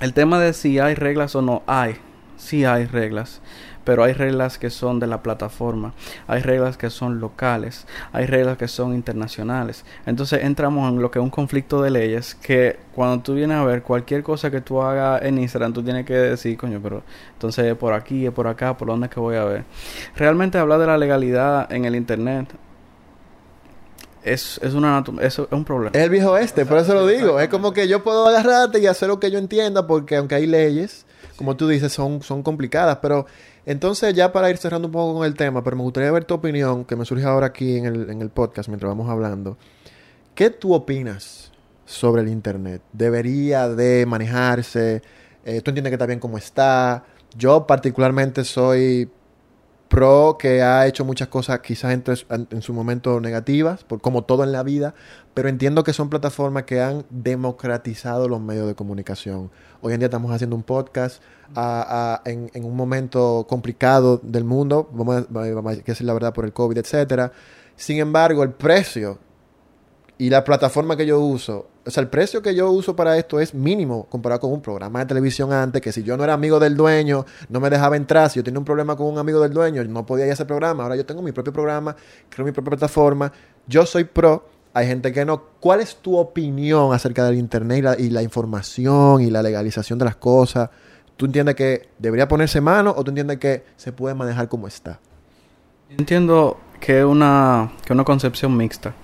el 0.00 0.12
tema 0.12 0.38
de 0.38 0.52
si 0.52 0.78
hay 0.78 0.94
reglas 0.94 1.34
o 1.34 1.42
no, 1.42 1.62
hay. 1.66 1.96
Sí 2.36 2.64
hay 2.64 2.84
reglas 2.84 3.40
pero 3.84 4.02
hay 4.02 4.12
reglas 4.12 4.58
que 4.58 4.70
son 4.70 4.98
de 4.98 5.06
la 5.06 5.22
plataforma, 5.22 5.92
hay 6.26 6.42
reglas 6.42 6.76
que 6.76 6.90
son 6.90 7.20
locales, 7.20 7.86
hay 8.12 8.26
reglas 8.26 8.56
que 8.58 8.68
son 8.68 8.94
internacionales. 8.94 9.84
Entonces 10.06 10.42
entramos 10.42 10.90
en 10.90 11.00
lo 11.00 11.10
que 11.10 11.18
es 11.18 11.22
un 11.22 11.30
conflicto 11.30 11.82
de 11.82 11.90
leyes 11.90 12.34
que 12.34 12.78
cuando 12.94 13.22
tú 13.22 13.34
vienes 13.34 13.56
a 13.56 13.64
ver 13.64 13.82
cualquier 13.82 14.22
cosa 14.22 14.50
que 14.50 14.60
tú 14.60 14.80
hagas 14.82 15.22
en 15.22 15.38
Instagram, 15.38 15.72
tú 15.72 15.82
tienes 15.82 16.06
que 16.06 16.14
decir, 16.14 16.56
coño, 16.56 16.80
pero 16.82 17.02
entonces 17.34 17.66
es 17.66 17.76
por 17.76 17.92
aquí, 17.92 18.26
es 18.26 18.32
por 18.32 18.46
acá, 18.46 18.76
por 18.76 18.88
dónde 18.88 19.06
es 19.06 19.12
que 19.12 19.20
voy 19.20 19.36
a 19.36 19.44
ver. 19.44 19.64
Realmente 20.16 20.58
hablar 20.58 20.80
de 20.80 20.86
la 20.86 20.98
legalidad 20.98 21.70
en 21.72 21.84
el 21.84 21.94
Internet 21.94 22.54
es, 24.24 24.58
es, 24.62 24.72
una, 24.74 25.04
es, 25.20 25.38
es 25.38 25.46
un 25.50 25.64
problema. 25.64 25.90
Es 25.94 26.02
el 26.02 26.10
viejo 26.10 26.36
este, 26.36 26.64
por 26.64 26.78
eso 26.78 26.94
lo 26.94 27.06
digo. 27.06 27.38
Es 27.38 27.48
como 27.48 27.72
que 27.72 27.86
yo 27.86 28.02
puedo 28.02 28.26
agarrarte 28.26 28.78
y 28.78 28.86
hacer 28.86 29.08
lo 29.08 29.20
que 29.20 29.30
yo 29.30 29.38
entienda, 29.38 29.86
porque 29.86 30.16
aunque 30.16 30.34
hay 30.34 30.46
leyes, 30.46 31.04
como 31.36 31.56
tú 31.56 31.68
dices, 31.68 31.92
son, 31.92 32.22
son 32.22 32.42
complicadas, 32.42 32.98
pero 33.02 33.26
entonces, 33.66 34.14
ya 34.14 34.32
para 34.32 34.50
ir 34.50 34.58
cerrando 34.58 34.88
un 34.88 34.92
poco 34.92 35.14
con 35.14 35.26
el 35.26 35.34
tema, 35.34 35.64
pero 35.64 35.76
me 35.76 35.82
gustaría 35.82 36.10
ver 36.10 36.24
tu 36.24 36.34
opinión, 36.34 36.84
que 36.84 36.96
me 36.96 37.04
surge 37.04 37.24
ahora 37.24 37.46
aquí 37.46 37.76
en 37.76 37.86
el, 37.86 38.10
en 38.10 38.20
el 38.20 38.30
podcast 38.30 38.68
mientras 38.68 38.90
vamos 38.90 39.08
hablando. 39.08 39.56
¿Qué 40.34 40.50
tú 40.50 40.74
opinas 40.74 41.50
sobre 41.86 42.22
el 42.22 42.28
Internet? 42.28 42.82
¿Debería 42.92 43.68
de 43.68 44.04
manejarse? 44.06 45.02
Eh, 45.44 45.60
¿Tú 45.62 45.70
entiendes 45.70 45.90
que 45.90 45.94
está 45.94 46.06
bien 46.06 46.20
como 46.20 46.36
está? 46.38 47.04
Yo 47.36 47.66
particularmente 47.66 48.44
soy 48.44 49.10
pro 49.88 50.36
que 50.38 50.62
ha 50.62 50.86
hecho 50.86 51.04
muchas 51.04 51.28
cosas 51.28 51.60
quizás 51.60 51.92
en, 51.92 52.62
su 52.62 52.72
momento 52.72 53.20
negativas, 53.20 53.84
como 54.00 54.24
todo 54.24 54.44
en 54.44 54.52
la 54.52 54.62
vida, 54.62 54.94
pero 55.34 55.48
entiendo 55.48 55.84
que 55.84 55.92
son 55.92 56.10
plataformas 56.10 56.64
que 56.64 56.80
han 56.80 57.04
democratizado 57.10 58.28
los 58.28 58.40
medios 58.40 58.66
de 58.66 58.74
comunicación. 58.74 59.50
Hoy 59.82 59.94
en 59.94 60.00
día 60.00 60.06
estamos 60.06 60.32
haciendo 60.32 60.56
un 60.56 60.62
podcast 60.62 61.22
en, 62.24 62.50
un 62.54 62.76
momento 62.76 63.46
complicado 63.48 64.20
del 64.22 64.44
mundo, 64.44 64.88
vamos 64.92 65.16
a, 65.16 65.26
vamos 65.30 65.72
a 65.72 65.76
decir 65.76 66.06
la 66.06 66.14
verdad 66.14 66.32
por 66.32 66.44
el 66.44 66.52
COVID, 66.52 66.78
etcétera. 66.78 67.32
Sin 67.76 67.98
embargo, 67.98 68.42
el 68.42 68.50
precio 68.50 69.18
y 70.16 70.30
la 70.30 70.44
plataforma 70.44 70.96
que 70.96 71.06
yo 71.06 71.20
uso, 71.20 71.68
o 71.84 71.90
sea, 71.90 72.00
el 72.00 72.08
precio 72.08 72.40
que 72.40 72.54
yo 72.54 72.70
uso 72.70 72.94
para 72.94 73.18
esto 73.18 73.40
es 73.40 73.52
mínimo 73.52 74.06
comparado 74.08 74.42
con 74.42 74.52
un 74.52 74.62
programa 74.62 75.00
de 75.00 75.06
televisión 75.06 75.52
antes, 75.52 75.82
que 75.82 75.92
si 75.92 76.02
yo 76.02 76.16
no 76.16 76.24
era 76.24 76.34
amigo 76.34 76.60
del 76.60 76.76
dueño, 76.76 77.26
no 77.48 77.60
me 77.60 77.68
dejaba 77.68 77.96
entrar, 77.96 78.30
si 78.30 78.38
yo 78.38 78.44
tenía 78.44 78.58
un 78.58 78.64
problema 78.64 78.96
con 78.96 79.06
un 79.06 79.18
amigo 79.18 79.40
del 79.40 79.52
dueño, 79.52 79.82
no 79.84 80.06
podía 80.06 80.26
ir 80.26 80.30
a 80.30 80.34
ese 80.34 80.44
programa, 80.44 80.84
ahora 80.84 80.96
yo 80.96 81.04
tengo 81.04 81.20
mi 81.20 81.32
propio 81.32 81.52
programa, 81.52 81.96
creo 82.28 82.46
mi 82.46 82.52
propia 82.52 82.70
plataforma, 82.70 83.32
yo 83.66 83.84
soy 83.84 84.04
pro, 84.04 84.44
hay 84.72 84.88
gente 84.88 85.12
que 85.12 85.24
no. 85.24 85.40
¿Cuál 85.60 85.80
es 85.80 85.96
tu 85.96 86.16
opinión 86.16 86.92
acerca 86.92 87.24
del 87.24 87.36
Internet 87.36 87.96
y 87.98 88.10
la, 88.10 88.22
información 88.22 89.20
y 89.20 89.30
la 89.30 89.40
legalización 89.40 89.98
de 90.00 90.04
las 90.04 90.16
cosas? 90.16 90.68
¿Tú 91.16 91.26
entiendes 91.26 91.54
que 91.54 91.90
debería 91.98 92.26
ponerse 92.26 92.60
mano 92.60 92.92
o 92.96 93.04
tú 93.04 93.12
entiendes 93.12 93.38
que 93.38 93.64
se 93.76 93.92
puede 93.92 94.16
manejar 94.16 94.48
como 94.48 94.66
está? 94.66 94.98
Yo 95.88 95.96
entiendo 95.96 96.58
que 96.80 96.98
es 96.98 97.04
una, 97.04 97.72
que 97.86 97.92
una 97.92 98.02
concepción 98.02 98.56
mixta. 98.56 98.94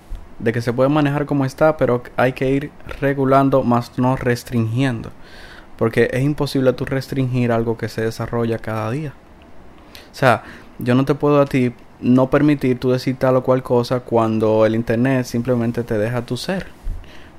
De 0.40 0.52
que 0.52 0.62
se 0.62 0.72
puede 0.72 0.88
manejar 0.88 1.26
como 1.26 1.44
está, 1.44 1.76
pero 1.76 2.02
hay 2.16 2.32
que 2.32 2.50
ir 2.50 2.70
regulando 3.00 3.62
más 3.62 3.98
no 3.98 4.16
restringiendo. 4.16 5.10
Porque 5.76 6.08
es 6.12 6.22
imposible 6.22 6.72
tú 6.72 6.84
restringir 6.84 7.52
algo 7.52 7.76
que 7.76 7.88
se 7.88 8.02
desarrolla 8.02 8.58
cada 8.58 8.90
día. 8.90 9.12
O 10.10 10.14
sea, 10.14 10.42
yo 10.78 10.94
no 10.94 11.04
te 11.04 11.14
puedo 11.14 11.40
a 11.40 11.46
ti 11.46 11.72
no 12.00 12.30
permitir 12.30 12.78
tú 12.78 12.90
decir 12.90 13.16
tal 13.16 13.36
o 13.36 13.42
cual 13.42 13.62
cosa 13.62 14.00
cuando 14.00 14.64
el 14.64 14.74
Internet 14.74 15.26
simplemente 15.26 15.82
te 15.84 15.98
deja 15.98 16.24
tu 16.24 16.36
ser. 16.36 16.66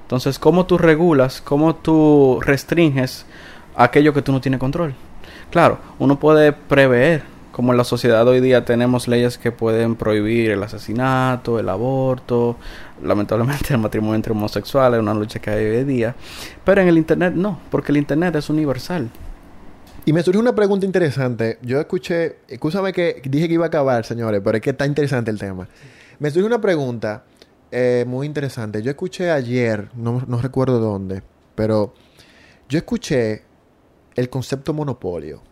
Entonces, 0.04 0.38
¿cómo 0.38 0.66
tú 0.66 0.78
regulas, 0.78 1.42
cómo 1.42 1.76
tú 1.76 2.40
restringes 2.42 3.26
aquello 3.76 4.14
que 4.14 4.22
tú 4.22 4.32
no 4.32 4.42
tienes 4.42 4.60
control. 4.60 4.94
Claro, 5.50 5.80
uno 6.00 6.20
puede 6.20 6.54
prever, 6.54 7.24
como 7.62 7.74
en 7.74 7.78
la 7.78 7.84
sociedad 7.84 8.28
hoy 8.28 8.42
día 8.42 8.66
tenemos 8.66 9.08
leyes 9.08 9.38
que 9.38 9.52
pueden 9.52 9.96
prohibir 9.96 10.50
el 10.50 10.64
asesinato, 10.64 11.60
el 11.60 11.70
aborto, 11.70 12.58
lamentablemente 13.04 13.76
el 13.76 13.78
matrimonio 13.80 14.16
entre 14.16 14.32
homosexuales, 14.32 15.00
una 15.00 15.14
lucha 15.14 15.38
que 15.38 15.52
hay 15.52 15.66
hoy 15.66 15.84
día, 15.84 16.16
pero 16.66 16.82
en 16.82 16.88
el 16.88 16.98
Internet 16.98 17.36
no, 17.36 17.60
porque 17.70 17.92
el 17.92 18.00
Internet 18.00 18.36
es 18.36 18.50
universal. 18.50 19.12
Y 20.06 20.12
me 20.12 20.24
surge 20.24 20.40
una 20.40 20.56
pregunta 20.56 20.88
interesante. 20.88 21.60
Yo 21.62 21.80
escuché, 21.80 22.38
escúchame 22.48 22.94
que 22.94 23.22
dije 23.26 23.48
que 23.48 23.54
iba 23.54 23.66
a 23.66 23.68
acabar, 23.68 24.06
señores, 24.06 24.42
pero 24.44 24.58
es 24.58 24.64
que 24.64 24.72
está 24.72 24.88
interesante 24.88 25.30
el 25.30 25.38
tema. 25.38 25.68
Me 26.18 26.32
surge 26.32 26.48
una 26.48 26.60
pregunta 26.60 27.26
eh, 27.70 28.06
muy 28.08 28.26
interesante. 28.26 28.82
Yo 28.82 28.90
escuché 28.90 29.30
ayer, 29.30 29.88
no, 29.94 30.24
no 30.26 30.42
recuerdo 30.42 30.80
dónde, 30.80 31.22
pero 31.54 31.94
yo 32.68 32.80
escuché 32.80 33.44
el 34.16 34.32
concepto 34.32 34.74
monopolio. 34.74 35.51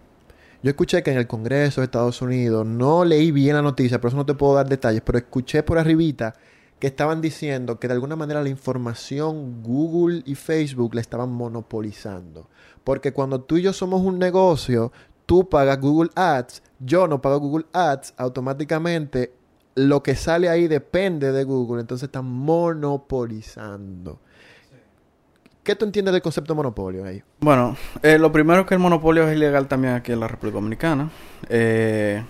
Yo 0.62 0.72
escuché 0.72 1.04
que 1.04 1.12
en 1.12 1.18
el 1.18 1.28
Congreso 1.28 1.80
de 1.80 1.86
Estados 1.86 2.22
Unidos, 2.22 2.66
no 2.66 3.06
leí 3.06 3.32
bien 3.32 3.56
la 3.56 3.62
noticia, 3.62 4.02
por 4.02 4.10
eso 4.10 4.18
no 4.18 4.26
te 4.26 4.34
puedo 4.34 4.56
dar 4.56 4.68
detalles, 4.68 5.02
pero 5.02 5.18
escuché 5.18 5.64
por 5.64 5.78
arribita 5.78 6.36
que 6.80 6.88
estaban 6.88 7.22
diciendo 7.22 7.80
que 7.80 7.88
de 7.88 7.94
alguna 7.94 8.18
manera 8.18 8.44
la 8.44 8.50
información 8.50 9.64
Google 9.64 10.22
y 10.26 10.36
Facebook 10.36 10.96
la 10.96 11.02
estaban 11.02 11.30
monopolizando. 11.30 12.50
Porque 12.84 13.14
cuando 13.14 13.40
tú 13.42 13.56
y 13.56 13.62
yo 13.62 13.72
somos 13.72 14.02
un 14.02 14.20
negocio, 14.20 14.92
tú 15.26 15.48
pagas 15.48 15.80
Google 15.80 16.10
Ads, 16.16 16.62
yo 16.80 17.08
no 17.08 17.22
pago 17.22 17.40
Google 17.40 17.68
Ads, 17.72 18.16
automáticamente 18.18 19.34
lo 19.76 20.04
que 20.04 20.16
sale 20.16 20.50
ahí 20.50 20.68
depende 20.68 21.32
de 21.32 21.46
Google, 21.46 21.80
entonces 21.80 22.08
están 22.08 22.26
monopolizando. 22.26 24.20
¿Qué 25.70 25.76
tú 25.76 25.86
entiendes 25.86 26.14
del 26.14 26.24
concepto 26.24 26.54
de 26.54 26.58
monopolio 26.58 27.06
ahí? 27.06 27.22
Bueno, 27.42 27.78
eh, 28.02 28.18
lo 28.18 28.32
primero 28.32 28.62
es 28.62 28.66
que 28.66 28.74
el 28.74 28.80
monopolio 28.80 29.30
es 29.30 29.36
ilegal 29.36 29.68
también 29.68 29.94
aquí 29.94 30.12
en 30.12 30.20
la 30.20 30.28
República 30.28 30.56
Dominicana. 30.56 31.12
Eh, 31.48 32.24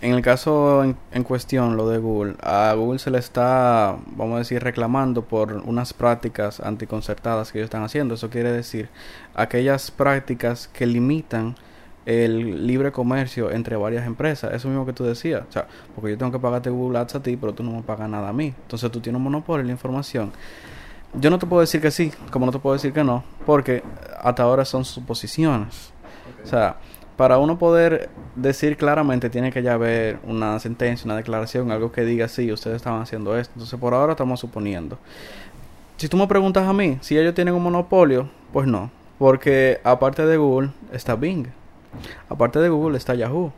en 0.00 0.12
el 0.12 0.22
caso 0.22 0.82
en, 0.82 1.22
cuestión, 1.22 1.76
lo 1.76 1.88
de 1.88 1.98
Google, 1.98 2.34
a 2.42 2.74
Google 2.76 2.98
se 2.98 3.12
le 3.12 3.18
está, 3.18 3.96
vamos 4.16 4.34
a 4.34 4.38
decir, 4.38 4.60
reclamando 4.60 5.22
por 5.22 5.52
unas 5.52 5.92
prácticas 5.92 6.58
anticoncertadas 6.58 7.52
que 7.52 7.58
ellos 7.58 7.66
están 7.66 7.84
haciendo. 7.84 8.14
Eso 8.14 8.28
quiere 8.28 8.50
decir 8.50 8.88
aquellas 9.36 9.92
prácticas 9.92 10.66
que 10.66 10.84
limitan 10.84 11.54
el 12.06 12.66
libre 12.66 12.90
comercio 12.90 13.52
entre 13.52 13.76
varias 13.76 14.04
empresas. 14.04 14.52
Eso 14.52 14.66
mismo 14.66 14.84
que 14.84 14.92
tú 14.92 15.04
decías. 15.04 15.44
O 15.48 15.52
sea, 15.52 15.68
porque 15.94 16.10
yo 16.10 16.18
tengo 16.18 16.32
que 16.32 16.40
pagarte 16.40 16.70
Google 16.70 16.98
Ads 16.98 17.14
a 17.14 17.22
ti, 17.22 17.36
pero 17.36 17.54
tú 17.54 17.62
no 17.62 17.70
me 17.70 17.82
pagas 17.82 18.08
nada 18.08 18.30
a 18.30 18.32
mí. 18.32 18.52
Entonces 18.62 18.90
tú 18.90 18.98
tienes 18.98 19.16
un 19.16 19.22
monopolio 19.22 19.60
en 19.60 19.68
la 19.68 19.74
información. 19.74 20.32
Yo 21.14 21.30
no 21.30 21.38
te 21.38 21.46
puedo 21.46 21.60
decir 21.60 21.80
que 21.80 21.90
sí, 21.90 22.12
como 22.30 22.46
no 22.46 22.52
te 22.52 22.58
puedo 22.58 22.74
decir 22.74 22.92
que 22.92 23.04
no, 23.04 23.24
porque 23.46 23.82
hasta 24.20 24.42
ahora 24.42 24.64
son 24.64 24.84
suposiciones. 24.84 25.92
O 26.44 26.46
sea, 26.46 26.76
para 27.16 27.38
uno 27.38 27.58
poder 27.58 28.10
decir 28.34 28.76
claramente 28.76 29.30
tiene 29.30 29.50
que 29.50 29.62
ya 29.62 29.74
haber 29.74 30.18
una 30.24 30.58
sentencia, 30.60 31.06
una 31.06 31.16
declaración, 31.16 31.70
algo 31.70 31.90
que 31.90 32.04
diga 32.04 32.28
sí, 32.28 32.52
ustedes 32.52 32.76
estaban 32.76 33.00
haciendo 33.00 33.36
esto. 33.38 33.52
Entonces 33.54 33.80
por 33.80 33.94
ahora 33.94 34.12
estamos 34.12 34.40
suponiendo. 34.40 34.98
Si 35.96 36.08
tú 36.08 36.18
me 36.18 36.26
preguntas 36.26 36.68
a 36.68 36.74
mí 36.74 36.98
si 37.00 37.16
ellos 37.16 37.34
tienen 37.34 37.54
un 37.54 37.62
monopolio, 37.62 38.28
pues 38.52 38.66
no, 38.66 38.90
porque 39.18 39.80
aparte 39.82 40.26
de 40.26 40.36
Google 40.36 40.70
está 40.92 41.16
Bing, 41.16 41.46
aparte 42.28 42.58
de 42.58 42.68
Google 42.68 42.98
está 42.98 43.14
Yahoo. 43.14 43.52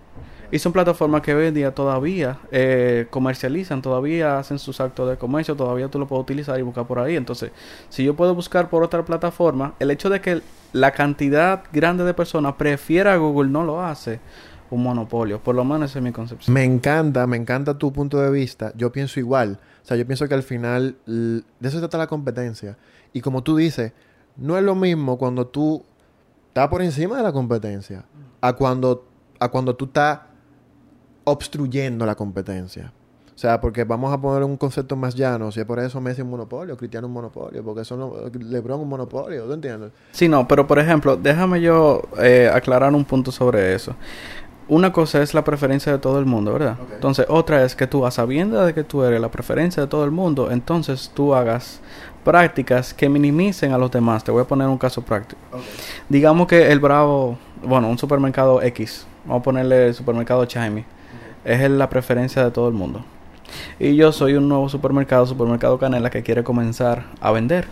Y 0.50 0.58
son 0.58 0.72
plataformas 0.72 1.20
que 1.20 1.34
hoy 1.34 1.52
todavía 1.74 2.38
eh, 2.50 3.06
comercializan, 3.11 3.82
todavía 3.82 4.38
hacen 4.38 4.58
sus 4.58 4.80
actos 4.80 5.11
de 5.11 5.16
comercio, 5.16 5.54
todavía 5.54 5.88
tú 5.88 5.98
lo 5.98 6.06
puedes 6.06 6.22
utilizar 6.22 6.58
y 6.58 6.62
buscar 6.62 6.87
por 6.87 6.98
ahí. 6.98 7.16
Entonces, 7.16 7.50
si 7.90 8.02
yo 8.02 8.16
puedo 8.16 8.34
buscar 8.34 8.70
por 8.70 8.82
otra 8.82 9.04
plataforma, 9.04 9.74
el 9.78 9.90
hecho 9.90 10.08
de 10.08 10.20
que 10.22 10.40
la 10.72 10.92
cantidad 10.92 11.64
grande 11.72 12.04
de 12.04 12.14
personas 12.14 12.54
prefiera 12.54 13.16
Google 13.16 13.50
no 13.50 13.62
lo 13.64 13.82
hace 13.82 14.20
un 14.70 14.82
monopolio. 14.82 15.38
Por 15.42 15.54
lo 15.54 15.64
menos 15.64 15.90
esa 15.90 15.98
es 15.98 16.02
mi 16.02 16.12
concepción. 16.12 16.54
Me 16.54 16.64
encanta, 16.64 17.26
me 17.26 17.37
encanta 17.37 17.76
tu 17.76 17.92
punto 17.92 18.18
de 18.18 18.30
vista. 18.30 18.72
Yo 18.74 18.90
pienso 18.90 19.20
igual. 19.20 19.58
O 19.82 19.87
sea, 19.87 19.96
yo 19.96 20.06
pienso 20.06 20.28
que 20.28 20.34
al 20.34 20.42
final 20.42 20.96
de 21.06 21.42
eso 21.61 21.76
se 21.76 21.80
trata 21.80 21.98
la 21.98 22.06
competencia. 22.06 22.76
Y 23.12 23.20
como 23.20 23.42
tú 23.42 23.56
dices, 23.56 23.92
no 24.37 24.56
es 24.56 24.64
lo 24.64 24.74
mismo 24.74 25.18
cuando 25.18 25.46
tú 25.46 25.84
estás 26.48 26.68
por 26.68 26.82
encima 26.82 27.16
de 27.16 27.22
la 27.22 27.32
competencia 27.32 28.04
a 28.40 28.52
cuando, 28.54 29.06
a 29.40 29.48
cuando 29.48 29.74
tú 29.74 29.87
estás 29.87 30.20
obstruyendo 31.28 32.04
la 32.06 32.14
competencia. 32.14 32.92
O 33.34 33.40
sea, 33.40 33.60
porque 33.60 33.84
vamos 33.84 34.12
a 34.12 34.20
poner 34.20 34.42
un 34.42 34.56
concepto 34.56 34.96
más 34.96 35.14
llano. 35.14 35.52
Si 35.52 35.60
es 35.60 35.66
por 35.66 35.78
eso 35.78 36.00
Messi 36.00 36.22
un 36.22 36.30
monopolio, 36.30 36.76
Cristiano 36.76 37.06
un 37.06 37.12
monopolio, 37.12 37.62
porque 37.62 37.84
son 37.84 38.10
LeBron 38.32 38.80
un 38.80 38.88
monopolio, 38.88 39.44
¿tú 39.44 39.52
entiendes? 39.52 39.92
Sí, 40.10 40.28
no, 40.28 40.48
pero 40.48 40.66
por 40.66 40.80
ejemplo, 40.80 41.16
déjame 41.16 41.60
yo 41.60 42.02
eh, 42.20 42.50
aclarar 42.52 42.92
un 42.92 43.04
punto 43.04 43.30
sobre 43.30 43.74
eso. 43.74 43.94
una 44.68 44.92
cosa 44.92 45.22
es 45.22 45.34
la 45.34 45.44
preferencia 45.44 45.92
de 45.92 45.98
todo 45.98 46.18
el 46.18 46.26
mundo, 46.26 46.52
¿verdad? 46.52 46.76
Entonces, 46.92 47.26
otra 47.28 47.64
es 47.64 47.74
que 47.74 47.86
tú, 47.86 48.04
a 48.04 48.10
sabienda 48.10 48.66
de 48.66 48.74
que 48.74 48.84
tú 48.84 49.02
eres 49.02 49.20
la 49.20 49.30
preferencia 49.30 49.82
de 49.84 49.88
todo 49.88 50.04
el 50.04 50.10
mundo, 50.10 50.50
entonces 50.50 51.10
tú 51.14 51.34
hagas 51.34 51.80
prácticas 52.24 52.92
que 52.92 53.08
minimicen 53.08 53.72
a 53.72 53.78
los 53.78 53.90
demás. 53.90 54.24
Te 54.24 54.30
voy 54.30 54.42
a 54.42 54.44
poner 54.46 54.68
un 54.68 54.78
caso 54.78 55.00
práctico. 55.02 55.40
Digamos 56.08 56.46
que 56.46 56.70
el 56.70 56.80
Bravo, 56.80 57.38
bueno, 57.62 57.88
un 57.88 57.96
supermercado 57.98 58.60
X, 58.62 59.06
vamos 59.24 59.40
a 59.40 59.44
ponerle 59.44 59.86
el 59.88 59.94
supermercado 59.94 60.44
Chime, 60.44 60.84
es 61.48 61.70
la 61.70 61.88
preferencia 61.88 62.44
de 62.44 62.50
todo 62.50 62.68
el 62.68 62.74
mundo. 62.74 63.04
Y 63.78 63.96
yo 63.96 64.12
soy 64.12 64.34
un 64.34 64.48
nuevo 64.48 64.68
supermercado, 64.68 65.26
supermercado 65.26 65.78
Canela, 65.78 66.11
que 66.11 66.22
quiere 66.22 66.44
comenzar 66.44 67.04
a 67.20 67.30
vender. 67.30 67.66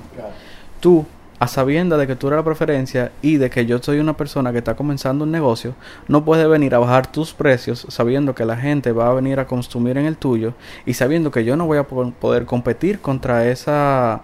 Tú, 0.81 1.05
a 1.39 1.47
sabienda 1.49 1.99
de 1.99 2.07
que 2.07 2.17
tú 2.17 2.29
eres 2.29 2.39
la 2.39 2.45
preferencia 2.45 3.13
y 3.21 3.37
de 3.37 3.51
que 3.51 3.67
yo 3.67 3.79
soy 3.79 3.99
una 3.99 4.17
persona 4.17 4.53
que 4.53 4.59
está 4.59 4.75
comenzando 4.75 5.25
un 5.25 5.31
negocio, 5.33 5.75
no 6.09 6.25
puedes 6.25 6.49
venir 6.49 6.75
a 6.75 6.79
bajar 6.79 7.07
tus 7.13 7.35
precios 7.35 7.85
sabiendo 7.91 8.35
que 8.35 8.47
la 8.47 8.57
gente 8.57 8.93
va 8.93 9.11
a 9.11 9.13
venir 9.13 9.39
a 9.39 9.47
consumir 9.47 9.99
en 9.99 10.07
el 10.07 10.17
tuyo 10.17 10.55
y 10.87 10.95
sabiendo 10.95 11.31
que 11.31 11.45
yo 11.45 11.57
no 11.57 11.67
voy 11.67 11.77
a 11.77 11.83
po- 11.87 12.11
poder 12.13 12.47
competir 12.47 13.01
contra 13.01 13.47
esa 13.47 14.23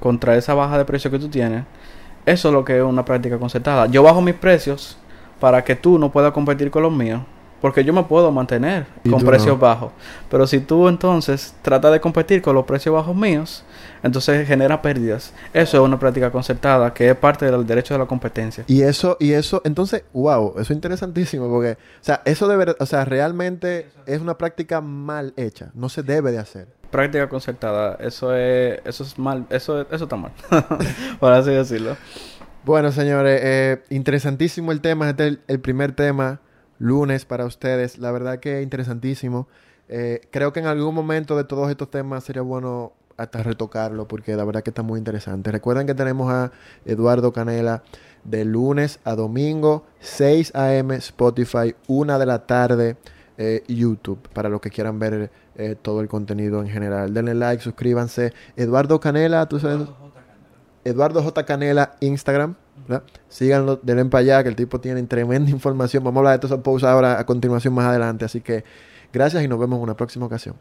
contra 0.00 0.36
esa 0.36 0.54
baja 0.54 0.78
de 0.78 0.84
precio 0.84 1.10
que 1.10 1.18
tú 1.18 1.28
tienes. 1.28 1.64
Eso 2.26 2.48
es 2.48 2.54
lo 2.54 2.64
que 2.64 2.76
es 2.78 2.82
una 2.82 3.04
práctica 3.04 3.38
concertada. 3.38 3.86
Yo 3.86 4.02
bajo 4.02 4.20
mis 4.20 4.34
precios 4.34 4.96
para 5.40 5.62
que 5.62 5.76
tú 5.76 5.98
no 5.98 6.10
puedas 6.10 6.32
competir 6.32 6.70
con 6.70 6.82
los 6.82 6.92
míos. 6.92 7.20
Porque 7.60 7.82
yo 7.82 7.92
me 7.92 8.04
puedo 8.04 8.30
mantener 8.30 8.86
con 9.10 9.22
precios 9.24 9.56
no. 9.56 9.58
bajos. 9.58 9.92
Pero 10.30 10.46
si 10.46 10.60
tú 10.60 10.88
entonces 10.88 11.54
tratas 11.62 11.92
de 11.92 12.00
competir 12.00 12.40
con 12.40 12.54
los 12.54 12.64
precios 12.64 12.94
bajos 12.94 13.16
míos, 13.16 13.64
entonces 14.02 14.46
genera 14.46 14.80
pérdidas. 14.80 15.32
Eso 15.52 15.78
es 15.78 15.82
una 15.82 15.98
práctica 15.98 16.30
concertada 16.30 16.94
que 16.94 17.10
es 17.10 17.16
parte 17.16 17.50
del 17.50 17.66
derecho 17.66 17.94
de 17.94 17.98
la 17.98 18.06
competencia. 18.06 18.64
Y 18.66 18.82
eso, 18.82 19.16
y 19.18 19.32
eso, 19.32 19.60
entonces, 19.64 20.04
wow, 20.12 20.52
eso 20.52 20.62
es 20.62 20.70
interesantísimo 20.70 21.48
porque, 21.48 21.72
o 21.72 22.04
sea, 22.04 22.22
eso 22.24 22.46
debe, 22.46 22.76
o 22.78 22.86
sea, 22.86 23.04
realmente 23.04 23.88
es 24.06 24.20
una 24.20 24.38
práctica 24.38 24.80
mal 24.80 25.32
hecha, 25.36 25.70
no 25.74 25.88
se 25.88 26.02
debe 26.02 26.30
de 26.30 26.38
hacer. 26.38 26.68
Práctica 26.90 27.28
concertada, 27.28 27.96
eso 28.00 28.34
es, 28.34 28.80
eso 28.84 29.02
es 29.02 29.18
mal, 29.18 29.46
eso, 29.50 29.82
eso 29.90 30.04
está 30.04 30.16
mal, 30.16 30.32
por 31.20 31.32
así 31.32 31.50
decirlo. 31.50 31.96
Bueno, 32.64 32.92
señores, 32.92 33.40
eh, 33.42 33.82
interesantísimo 33.90 34.72
el 34.72 34.80
tema, 34.80 35.08
este 35.10 35.26
es 35.26 35.28
el, 35.32 35.40
el 35.48 35.60
primer 35.60 35.92
tema, 35.92 36.40
lunes 36.78 37.24
para 37.24 37.44
ustedes, 37.44 37.98
la 37.98 38.10
verdad 38.12 38.40
que 38.40 38.62
interesantísimo. 38.62 39.48
Eh, 39.88 40.20
creo 40.30 40.52
que 40.52 40.60
en 40.60 40.66
algún 40.66 40.94
momento 40.94 41.36
de 41.36 41.44
todos 41.44 41.70
estos 41.70 41.90
temas 41.90 42.24
sería 42.24 42.42
bueno 42.42 42.92
hasta 43.16 43.42
retocarlo 43.42 44.06
porque 44.06 44.36
la 44.36 44.44
verdad 44.44 44.62
que 44.62 44.70
está 44.70 44.82
muy 44.82 44.98
interesante. 44.98 45.50
Recuerden 45.50 45.86
que 45.86 45.94
tenemos 45.94 46.32
a 46.32 46.52
Eduardo 46.84 47.32
Canela 47.32 47.82
de 48.24 48.44
lunes 48.44 49.00
a 49.04 49.14
domingo, 49.14 49.86
6 50.00 50.54
a.m. 50.54 50.94
Spotify, 50.96 51.74
1 51.88 52.18
de 52.18 52.26
la 52.26 52.46
tarde 52.46 52.96
eh, 53.38 53.62
YouTube, 53.68 54.28
para 54.32 54.48
los 54.48 54.60
que 54.60 54.70
quieran 54.70 54.98
ver 54.98 55.30
eh, 55.56 55.76
todo 55.80 56.00
el 56.00 56.08
contenido 56.08 56.60
en 56.60 56.68
general. 56.68 57.12
Denle 57.14 57.34
like, 57.34 57.62
suscríbanse. 57.62 58.32
Eduardo 58.56 59.00
Canela, 59.00 59.46
tú 59.46 59.58
sabes... 59.58 59.88
Eduardo 60.84 61.22
J. 61.22 61.44
Canela, 61.44 61.96
Instagram. 62.00 62.54
¿Verdad? 62.86 63.04
Síganlo, 63.28 63.80
denle 63.82 64.04
para 64.06 64.20
allá, 64.20 64.42
que 64.42 64.48
el 64.50 64.56
tipo 64.56 64.80
tiene 64.80 65.02
tremenda 65.04 65.50
información. 65.50 66.04
Vamos 66.04 66.16
a 66.16 66.20
hablar 66.20 66.32
de 66.34 66.38
todos 66.40 66.52
esos 66.52 66.62
posts 66.62 66.86
ahora 66.86 67.18
a 67.18 67.26
continuación 67.26 67.74
más 67.74 67.86
adelante. 67.86 68.24
Así 68.24 68.40
que 68.40 68.64
gracias 69.12 69.42
y 69.42 69.48
nos 69.48 69.58
vemos 69.58 69.78
en 69.78 69.82
una 69.84 69.96
próxima 69.96 70.26
ocasión. 70.26 70.56